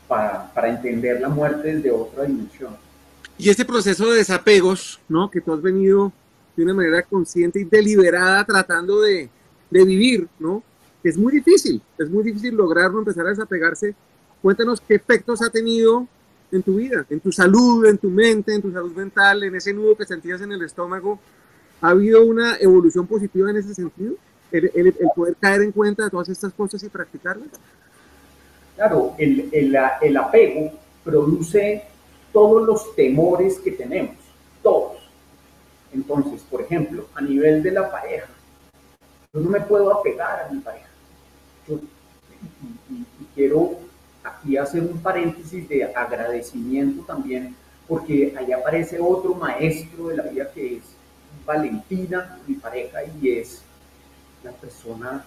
para, 0.09 0.53
para 0.53 0.71
entender 0.71 1.21
la 1.21 1.29
muerte 1.29 1.75
desde 1.77 1.90
otra 1.90 2.25
dimensión. 2.25 2.77
Y 3.37 3.51
este 3.51 3.64
proceso 3.64 4.11
de 4.11 4.18
desapegos, 4.18 4.99
¿no? 5.09 5.31
Que 5.31 5.40
tú 5.40 5.53
has 5.53 5.62
venido 5.62 6.12
de 6.57 6.64
una 6.64 6.75
manera 6.75 7.03
consciente 7.03 7.61
y 7.61 7.64
deliberada 7.64 8.44
tratando 8.44 9.01
de, 9.01 9.29
de 9.71 9.85
vivir, 9.85 10.27
¿no? 10.40 10.62
Que 11.03 11.11
es 11.11 11.16
muy 11.16 11.33
difícil, 11.33 11.81
es 11.97 12.11
muy 12.11 12.25
difícil 12.25 12.57
lograrlo, 12.57 12.99
empezar 12.99 13.27
a 13.27 13.31
desapegarse. 13.31 13.94
Cuéntanos 14.42 14.81
qué 14.81 14.97
efectos 14.97 15.40
ha 15.42 15.51
tenido 15.51 16.09
en 16.51 16.62
tu 16.62 16.77
vida, 16.77 17.07
en 17.11 17.21
tu 17.21 17.31
salud, 17.31 17.87
en 17.87 17.99
tu 17.99 18.11
mente, 18.11 18.55
en 18.55 18.62
tu 18.62 18.73
salud 18.73 18.92
mental, 18.92 19.44
en 19.44 19.55
ese 19.55 19.73
nudo 19.73 19.97
que 19.97 20.07
sentías 20.07 20.40
en 20.40 20.51
el 20.51 20.62
estómago. 20.62 21.21
¿Ha 21.81 21.90
habido 21.90 22.25
una 22.25 22.57
evolución 22.57 23.07
positiva 23.07 23.51
en 23.51 23.59
ese 23.59 23.75
sentido? 23.75 24.14
El, 24.51 24.71
el, 24.75 24.87
el 24.88 25.09
poder 25.14 25.37
caer 25.38 25.62
en 25.62 25.71
cuenta 25.71 26.05
de 26.05 26.11
todas 26.11 26.29
estas 26.29 26.53
cosas 26.55 26.83
y 26.83 26.88
practicarlas. 26.88 27.49
Claro, 28.78 29.12
el, 29.18 30.16
apego 30.16 30.70
produce 31.02 31.82
todos 32.32 32.64
los 32.64 32.94
temores 32.94 33.58
que 33.58 33.72
tenemos, 33.72 34.14
todos. 34.62 34.98
Entonces, 35.92 36.42
por 36.48 36.62
ejemplo, 36.62 37.08
a 37.16 37.20
nivel 37.20 37.60
de 37.60 37.72
la 37.72 37.90
pareja, 37.90 38.28
yo 39.32 39.40
no 39.40 39.50
me 39.50 39.60
puedo 39.62 39.92
apegar 39.92 40.46
a 40.46 40.52
mi 40.52 40.60
pareja. 40.60 40.86
Y, 41.66 41.72
y, 41.72 43.00
y, 43.00 43.26
quiero 43.34 43.80
aquí 44.22 44.56
hacer 44.56 44.82
un 44.82 45.02
paréntesis 45.02 45.68
de 45.68 45.82
agradecimiento 45.92 47.02
también, 47.02 47.56
porque 47.88 48.32
ahí 48.38 48.52
aparece 48.52 49.00
otro 49.00 49.34
maestro 49.34 50.06
de 50.06 50.18
la 50.18 50.22
vida 50.22 50.52
que 50.54 50.76
es 50.76 50.84
Valentina, 51.44 52.38
mi 52.46 52.54
pareja, 52.54 53.00
y 53.20 53.38
es 53.38 53.60
la 54.44 54.52
persona 54.52 55.24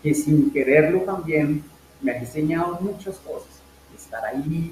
que 0.00 0.14
sin 0.14 0.52
quererlo 0.52 1.00
también 1.00 1.73
me 2.04 2.12
ha 2.12 2.18
enseñado 2.18 2.78
muchas 2.80 3.16
cosas, 3.16 3.48
estar 3.96 4.22
ahí. 4.26 4.70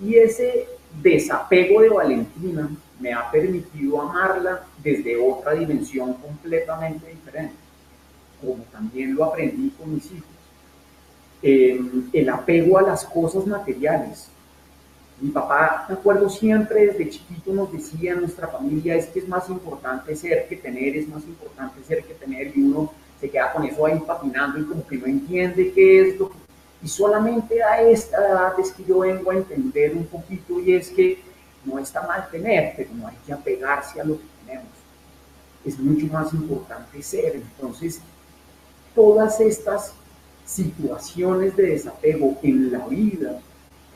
Y 0.00 0.14
ese 0.16 0.66
desapego 1.00 1.80
de 1.80 1.88
Valentina 1.88 2.68
me 2.98 3.12
ha 3.12 3.30
permitido 3.30 4.02
amarla 4.02 4.64
desde 4.82 5.16
otra 5.16 5.52
dimensión 5.52 6.14
completamente 6.14 7.08
diferente, 7.08 7.54
como 8.40 8.64
también 8.72 9.14
lo 9.14 9.24
aprendí 9.24 9.70
con 9.70 9.94
mis 9.94 10.06
hijos. 10.06 10.26
Eh, 11.40 11.80
el 12.12 12.28
apego 12.28 12.78
a 12.78 12.82
las 12.82 13.04
cosas 13.04 13.46
materiales. 13.46 14.28
Mi 15.20 15.30
papá, 15.30 15.86
me 15.88 15.94
acuerdo 15.94 16.28
siempre 16.28 16.86
desde 16.86 17.10
chiquito 17.10 17.52
nos 17.52 17.72
decía 17.72 18.12
en 18.12 18.20
nuestra 18.20 18.48
familia 18.48 18.96
es 18.96 19.06
que 19.06 19.20
es 19.20 19.28
más 19.28 19.48
importante 19.48 20.14
ser 20.16 20.48
que 20.48 20.56
tener, 20.56 20.96
es 20.96 21.08
más 21.08 21.22
importante 21.24 21.82
ser 21.84 22.02
que 22.02 22.14
tener 22.14 22.56
y 22.56 22.62
uno 22.62 22.92
se 23.20 23.30
queda 23.30 23.52
con 23.52 23.64
eso 23.64 23.86
ahí 23.86 24.00
patinando 24.04 24.58
y 24.58 24.64
como 24.64 24.86
que 24.86 24.96
no 24.96 25.06
entiende 25.06 25.72
qué 25.72 26.08
es 26.08 26.18
lo 26.18 26.30
que 26.30 26.47
y 26.82 26.88
solamente 26.88 27.62
a 27.62 27.80
esta 27.82 28.18
edad 28.18 28.60
es 28.60 28.72
que 28.72 28.84
yo 28.84 29.00
vengo 29.00 29.30
a 29.30 29.34
entender 29.34 29.96
un 29.96 30.06
poquito 30.06 30.60
y 30.60 30.74
es 30.74 30.90
que 30.90 31.22
no 31.64 31.78
está 31.78 32.02
mal 32.02 32.28
tener, 32.30 32.74
pero 32.76 32.90
no 32.94 33.08
hay 33.08 33.16
que 33.26 33.32
apegarse 33.32 34.00
a 34.00 34.04
lo 34.04 34.16
que 34.18 34.26
tenemos. 34.44 34.68
Es 35.64 35.78
mucho 35.78 36.06
más 36.06 36.32
importante 36.32 37.02
ser. 37.02 37.36
Entonces, 37.36 38.00
todas 38.94 39.40
estas 39.40 39.92
situaciones 40.46 41.56
de 41.56 41.70
desapego 41.70 42.38
en 42.42 42.72
la 42.72 42.86
vida 42.86 43.40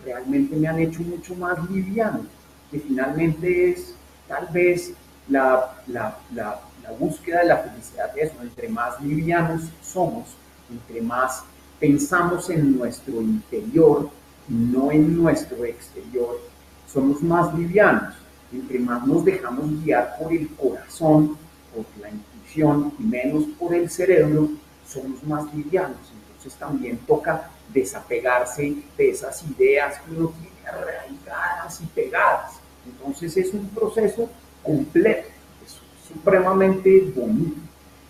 realmente 0.05 0.57
me 0.57 0.67
han 0.67 0.81
hecho 0.81 1.03
mucho 1.03 1.35
más 1.37 1.59
liviano, 1.71 2.27
que 2.71 2.81
finalmente 2.81 3.71
es 3.71 3.95
tal 4.27 4.49
vez 4.49 4.93
la, 5.29 5.73
la, 5.87 6.19
la, 6.35 6.61
la 6.83 6.91
búsqueda 6.99 7.41
de 7.41 7.47
la 7.47 7.59
felicidad 7.59 8.13
de 8.13 8.23
eso. 8.23 8.35
Entre 8.43 8.69
más 8.69 9.01
livianos 9.01 9.63
somos, 9.83 10.35
entre 10.69 11.01
más 11.01 11.45
pensamos 11.83 12.49
en 12.49 12.79
nuestro 12.79 13.21
interior 13.21 14.09
y 14.49 14.53
no 14.53 14.93
en 14.93 15.21
nuestro 15.21 15.65
exterior, 15.65 16.39
somos 16.87 17.21
más 17.23 17.53
livianos. 17.59 18.15
Entre 18.53 18.79
más 18.79 19.05
nos 19.05 19.25
dejamos 19.25 19.83
guiar 19.83 20.17
por 20.17 20.33
el 20.33 20.49
corazón, 20.51 21.37
por 21.75 21.85
la 22.01 22.09
intuición 22.09 22.93
y 23.01 23.03
menos 23.03 23.45
por 23.59 23.75
el 23.75 23.91
cerebro, 23.91 24.51
somos 24.87 25.25
más 25.25 25.53
livianos. 25.53 25.99
Entonces 26.29 26.55
también 26.55 26.99
toca 26.99 27.51
desapegarse 27.75 28.77
de 28.97 29.11
esas 29.11 29.43
ideas 29.51 29.99
que 30.03 30.13
uno 30.13 30.33
tiene 30.41 30.69
arraigadas 30.69 31.81
y 31.81 31.87
pegadas. 31.87 32.53
Entonces 32.87 33.37
es 33.37 33.53
un 33.53 33.67
proceso 33.71 34.29
completo, 34.63 35.29
es 35.67 35.81
supremamente 36.07 37.13
bonito. 37.17 37.57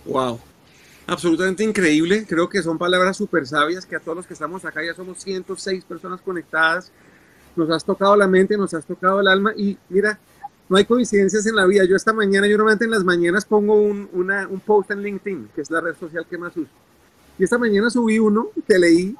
Wow 0.04 0.38
absolutamente 1.06 1.64
increíble. 1.64 2.26
Creo 2.28 2.48
que 2.48 2.62
son 2.62 2.78
palabras 2.78 3.16
súper 3.16 3.46
sabias 3.46 3.86
que 3.86 3.96
a 3.96 4.00
todos 4.00 4.16
los 4.16 4.26
que 4.26 4.34
estamos 4.34 4.64
acá, 4.64 4.84
ya 4.84 4.94
somos 4.94 5.18
106 5.22 5.84
personas 5.84 6.20
conectadas, 6.20 6.92
nos 7.56 7.70
has 7.70 7.84
tocado 7.84 8.16
la 8.16 8.26
mente, 8.26 8.56
nos 8.56 8.72
has 8.74 8.84
tocado 8.84 9.20
el 9.20 9.28
alma 9.28 9.52
y 9.56 9.76
mira, 9.88 10.18
no 10.68 10.76
hay 10.76 10.84
coincidencias 10.84 11.46
en 11.46 11.56
la 11.56 11.66
vida. 11.66 11.84
Yo 11.84 11.96
esta 11.96 12.12
mañana, 12.12 12.46
yo 12.46 12.56
normalmente 12.56 12.84
en 12.84 12.90
las 12.90 13.04
mañanas 13.04 13.44
pongo 13.44 13.74
un, 13.74 14.08
una, 14.12 14.48
un 14.48 14.60
post 14.60 14.90
en 14.90 15.02
LinkedIn, 15.02 15.50
que 15.54 15.60
es 15.60 15.70
la 15.70 15.80
red 15.80 15.94
social 15.96 16.26
que 16.28 16.38
más 16.38 16.56
uso. 16.56 16.70
Y 17.38 17.44
esta 17.44 17.58
mañana 17.58 17.90
subí 17.90 18.18
uno 18.18 18.48
que 18.66 18.78
leí, 18.78 19.16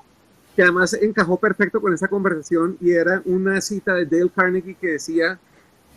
que 0.54 0.62
además 0.62 0.94
encajó 0.94 1.38
perfecto 1.38 1.80
con 1.80 1.92
esta 1.92 2.08
conversación 2.08 2.76
y 2.80 2.92
era 2.92 3.22
una 3.24 3.60
cita 3.60 3.94
de 3.94 4.06
Dale 4.06 4.30
Carnegie 4.34 4.76
que 4.80 4.92
decía 4.92 5.38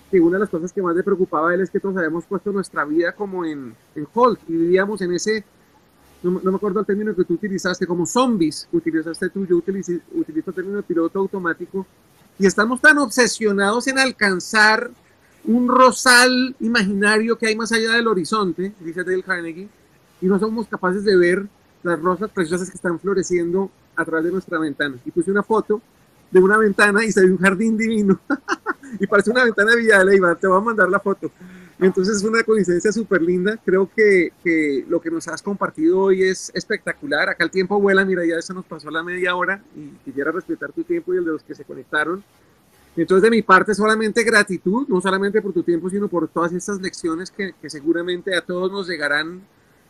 que 0.09 0.19
una 0.19 0.37
de 0.37 0.41
las 0.41 0.49
cosas 0.49 0.71
que 0.71 0.81
más 0.81 0.95
le 0.95 1.03
preocupaba 1.03 1.51
a 1.51 1.53
él 1.53 1.61
es 1.61 1.69
que 1.69 1.79
todos 1.79 1.97
habíamos 1.97 2.25
puesto 2.25 2.51
nuestra 2.51 2.85
vida 2.85 3.11
como 3.11 3.43
en, 3.43 3.75
en 3.95 4.07
hold 4.13 4.39
y 4.47 4.53
vivíamos 4.53 5.01
en 5.01 5.13
ese 5.13 5.43
no, 6.31 6.41
no, 6.43 6.51
me 6.51 6.57
acuerdo 6.57 6.79
el 6.79 6.85
término 6.85 7.15
que 7.15 7.23
tú 7.23 7.35
utilizaste, 7.35 7.85
como 7.85 8.05
zombies, 8.05 8.67
utilizaste 8.71 9.29
tú, 9.29 9.45
yo 9.45 9.57
utilizo, 9.57 9.91
el 9.91 10.53
término 10.53 10.77
de 10.77 10.83
piloto 10.83 11.19
automático, 11.19 11.85
y 12.39 12.45
estamos 12.45 12.81
tan 12.81 12.97
obsesionados 12.97 13.87
en 13.87 13.99
alcanzar 13.99 14.89
un 15.45 15.67
rosal 15.67 16.55
imaginario 16.59 17.37
que 17.37 17.47
hay 17.47 17.55
más 17.55 17.71
allá 17.71 17.91
del 17.91 18.07
horizonte, 18.07 18.73
dice 18.79 19.03
Dale 19.03 19.23
Carnegie, 19.23 19.69
y 20.21 20.25
no 20.25 20.39
somos 20.39 20.67
capaces 20.67 21.03
de 21.03 21.15
ver 21.15 21.45
las 21.83 21.99
rosas 21.99 22.31
preciosas 22.31 22.69
que 22.69 22.75
están 22.75 22.99
floreciendo 22.99 23.69
a 23.95 24.03
través 24.03 24.25
de 24.25 24.31
nuestra 24.31 24.57
ventana. 24.57 24.95
Y 25.05 25.11
puse 25.11 25.29
una 25.29 25.43
foto 25.43 25.81
de 26.31 26.39
una 26.39 26.57
ventana 26.57 27.05
y 27.05 27.11
se 27.11 27.21
ve 27.21 27.31
un 27.31 27.37
jardín 27.37 27.77
divino, 27.77 28.19
y 28.99 29.05
parece 29.05 29.29
una 29.29 29.43
ventana 29.43 29.71
de 29.71 29.77
Villa 29.77 29.99
de 29.99 30.05
Leyva, 30.05 30.35
te 30.35 30.47
voy 30.47 30.57
a 30.57 30.61
mandar 30.61 30.89
la 30.89 30.99
foto. 30.99 31.31
Entonces 31.79 32.17
es 32.17 32.23
una 32.23 32.43
coincidencia 32.43 32.91
súper 32.91 33.21
linda. 33.21 33.59
Creo 33.65 33.89
que, 33.93 34.31
que, 34.43 34.85
lo 34.87 35.01
que 35.01 35.11
nos 35.11 35.27
has 35.27 35.41
compartido 35.41 35.99
hoy 35.99 36.23
es 36.23 36.51
espectacular. 36.53 37.29
Acá 37.29 37.43
el 37.43 37.51
tiempo 37.51 37.79
vuela, 37.79 38.05
mira, 38.05 38.25
ya 38.25 38.37
eso 38.37 38.53
nos 38.53 38.65
pasó 38.65 38.89
la 38.89 39.03
media 39.03 39.35
hora 39.35 39.61
y 39.75 39.89
quisiera 40.05 40.31
respetar 40.31 40.71
tu 40.71 40.83
tiempo 40.83 41.13
y 41.13 41.17
el 41.17 41.25
de 41.25 41.31
los 41.31 41.43
que 41.43 41.53
se 41.53 41.65
conectaron. 41.65 42.23
Entonces 42.95 43.23
de 43.23 43.29
mi 43.29 43.41
parte 43.41 43.75
solamente 43.75 44.23
gratitud, 44.23 44.87
no 44.87 45.01
solamente 45.01 45.41
por 45.41 45.51
tu 45.51 45.63
tiempo, 45.63 45.89
sino 45.89 46.07
por 46.07 46.29
todas 46.29 46.53
estas 46.53 46.79
lecciones 46.79 47.29
que, 47.29 47.53
que 47.61 47.69
seguramente 47.69 48.33
a 48.33 48.41
todos 48.41 48.71
nos 48.71 48.87
llegarán 48.87 49.41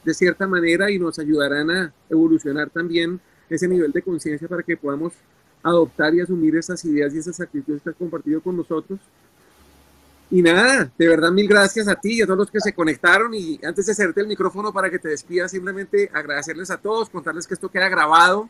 de 0.04 0.14
cierta 0.14 0.48
manera 0.48 0.90
y 0.90 0.98
nos 0.98 1.20
ayudarán 1.20 1.70
a 1.70 1.94
evolucionar 2.10 2.72
también 2.72 3.20
ese 3.48 3.68
nivel 3.68 3.92
de 3.92 4.02
conciencia 4.02 4.48
para 4.48 4.64
que 4.64 4.76
podamos 4.76 5.14
adoptar 5.62 6.16
y 6.16 6.22
asumir 6.22 6.56
esas 6.56 6.84
ideas 6.86 7.14
y 7.14 7.20
esas 7.20 7.40
actitudes 7.40 7.84
que 7.84 7.92
has 7.92 7.96
compartido 7.96 8.42
con 8.42 8.58
nosotros 8.58 9.00
y 10.32 10.42
nada, 10.42 10.92
de 10.98 11.08
verdad 11.08 11.32
mil 11.32 11.48
gracias 11.48 11.88
a 11.88 11.96
ti 11.96 12.16
y 12.18 12.22
a 12.22 12.26
todos 12.26 12.40
los 12.40 12.52
que 12.52 12.60
se 12.60 12.74
conectaron. 12.74 13.34
Y 13.34 13.60
antes 13.64 13.86
de 13.86 13.92
hacerte 13.92 14.22
el 14.22 14.28
micrófono 14.28 14.74
para 14.74 14.90
que 14.90 15.00
te 15.00 15.10
despidas, 15.10 15.52
simplemente 15.52 16.10
agradecerles 16.14 16.72
a 16.72 16.78
todos, 16.78 17.10
contarles 17.10 17.48
que 17.48 17.54
esto 17.54 17.70
queda 17.70 17.90
grabado, 17.90 18.50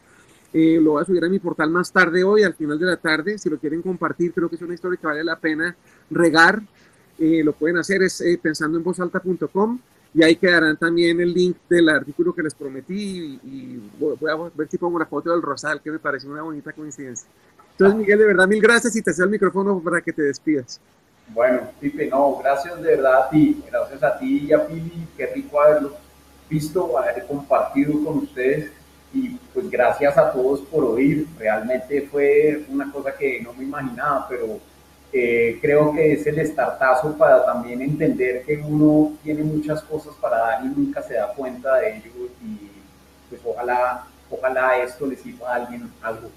eh, 0.53 0.79
lo 0.81 0.91
voy 0.91 1.01
a 1.01 1.05
subir 1.05 1.23
a 1.25 1.29
mi 1.29 1.39
portal 1.39 1.69
más 1.69 1.91
tarde 1.91 2.23
hoy, 2.23 2.43
al 2.43 2.53
final 2.53 2.79
de 2.79 2.85
la 2.85 2.95
tarde, 2.95 3.37
si 3.37 3.49
lo 3.49 3.59
quieren 3.59 3.81
compartir, 3.81 4.31
creo 4.33 4.47
que 4.47 4.55
es 4.55 4.61
una 4.61 4.73
historia 4.73 4.97
que 4.97 5.05
vale 5.05 5.23
la 5.23 5.37
pena 5.37 5.75
regar, 6.09 6.61
eh, 7.19 7.43
lo 7.43 7.53
pueden 7.53 7.77
hacer 7.77 8.03
es 8.03 8.21
eh, 8.21 8.39
pensando 8.41 8.77
en 8.77 8.83
vozalta.com 8.83 9.79
y 10.13 10.23
ahí 10.23 10.37
quedarán 10.37 10.77
también 10.77 11.19
el 11.19 11.33
link 11.33 11.57
del 11.69 11.89
artículo 11.89 12.33
que 12.33 12.41
les 12.41 12.55
prometí 12.55 12.93
y, 12.93 13.39
y 13.43 13.91
voy 13.99 14.31
a 14.31 14.35
ver 14.55 14.69
si 14.69 14.77
pongo 14.77 14.97
la 14.97 15.05
foto 15.05 15.29
del 15.31 15.41
rosal, 15.41 15.81
que 15.81 15.91
me 15.91 15.99
parece 15.99 16.27
una 16.27 16.41
bonita 16.41 16.71
coincidencia. 16.71 17.27
Entonces, 17.71 17.99
Miguel, 17.99 18.19
de 18.19 18.25
verdad, 18.25 18.47
mil 18.47 18.61
gracias 18.61 18.95
y 18.95 19.01
te 19.01 19.11
cedo 19.11 19.25
el 19.25 19.31
micrófono 19.31 19.77
para 19.81 19.99
que 19.99 20.13
te 20.13 20.21
despidas. 20.21 20.79
Bueno, 21.29 21.69
Pipe, 21.79 22.07
no, 22.07 22.37
gracias 22.37 22.81
de 22.81 22.95
verdad 22.95 23.23
a 23.23 23.29
ti, 23.29 23.61
gracias 23.69 24.03
a 24.03 24.17
ti 24.17 24.47
y 24.47 24.53
a 24.53 24.65
Pili, 24.65 25.07
qué 25.17 25.27
rico 25.27 25.59
haberlo 25.59 25.95
visto, 26.49 26.97
haber 26.97 27.25
compartido 27.25 27.93
con 28.03 28.19
ustedes 28.19 28.71
y 29.13 29.29
pues 29.53 29.69
gracias 29.69 30.17
a 30.17 30.31
todos 30.31 30.61
por 30.61 30.83
oír, 30.83 31.25
realmente 31.39 32.07
fue 32.11 32.65
una 32.69 32.91
cosa 32.91 33.15
que 33.15 33.41
no 33.41 33.53
me 33.53 33.63
imaginaba, 33.63 34.27
pero 34.29 34.59
eh, 35.11 35.57
creo 35.61 35.93
que 35.93 36.13
es 36.13 36.27
el 36.27 36.37
estartazo 36.39 37.17
para 37.17 37.45
también 37.45 37.81
entender 37.81 38.43
que 38.43 38.57
uno 38.57 39.13
tiene 39.23 39.43
muchas 39.43 39.81
cosas 39.83 40.13
para 40.21 40.37
dar 40.37 40.65
y 40.65 40.67
nunca 40.67 41.01
se 41.01 41.15
da 41.15 41.27
cuenta 41.33 41.77
de 41.77 41.97
ello 41.97 42.11
y 42.43 42.69
pues 43.29 43.41
ojalá, 43.43 44.05
ojalá 44.29 44.77
esto 44.83 45.07
le 45.07 45.15
sirva 45.15 45.51
a 45.51 45.55
alguien 45.55 45.89
algo. 46.01 46.29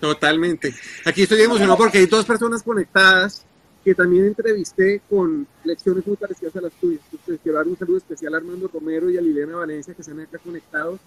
Totalmente. 0.00 0.74
Aquí 1.04 1.22
estoy 1.22 1.40
emocionado 1.40 1.78
porque 1.78 1.98
hay 1.98 2.06
dos 2.06 2.26
personas 2.26 2.62
conectadas 2.62 3.45
que 3.86 3.94
también 3.94 4.24
entrevisté 4.24 5.00
con 5.08 5.46
lecciones 5.62 6.04
muy 6.04 6.16
parecidas 6.16 6.56
a 6.56 6.60
las 6.60 6.72
tuyas. 6.72 7.00
Entonces, 7.12 7.38
quiero 7.40 7.58
dar 7.58 7.68
un 7.68 7.78
saludo 7.78 7.98
especial 7.98 8.34
a 8.34 8.38
Armando 8.38 8.66
Romero 8.66 9.08
y 9.08 9.16
a 9.16 9.20
Liliana 9.20 9.58
Valencia 9.58 9.94
que 9.94 10.02
están 10.02 10.18
acá 10.18 10.38
conectados. 10.38 10.98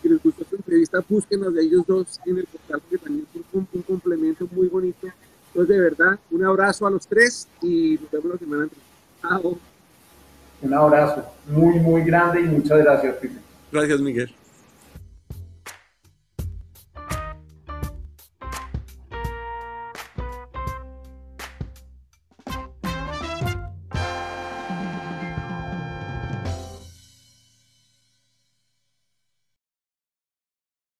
Si 0.00 0.08
les 0.08 0.22
gustó 0.22 0.42
esta 0.42 0.56
entrevista, 0.56 1.04
búsquenos 1.06 1.52
de 1.52 1.60
ellos 1.60 1.86
dos 1.86 2.18
en 2.24 2.38
el 2.38 2.46
portal 2.46 2.80
que 2.88 2.96
también 2.96 3.26
es 3.34 3.42
un, 3.52 3.68
un, 3.70 3.82
complemento 3.82 4.48
muy 4.52 4.68
bonito. 4.68 5.06
Entonces, 5.48 5.76
de 5.76 5.82
verdad, 5.82 6.18
un 6.30 6.46
abrazo 6.46 6.86
a 6.86 6.90
los 6.90 7.06
tres 7.06 7.46
y 7.60 7.98
nos 8.00 8.10
vemos 8.10 8.32
la 8.32 8.38
semana 8.38 8.62
entrante. 8.62 8.86
Chao. 9.20 9.58
Un 10.62 10.72
abrazo 10.72 11.26
muy, 11.46 11.78
muy 11.78 12.04
grande 12.04 12.40
y 12.40 12.44
muchas 12.44 12.78
gracias, 12.78 13.16
Pipe. 13.16 13.36
Gracias, 13.70 14.00
Miguel. 14.00 14.34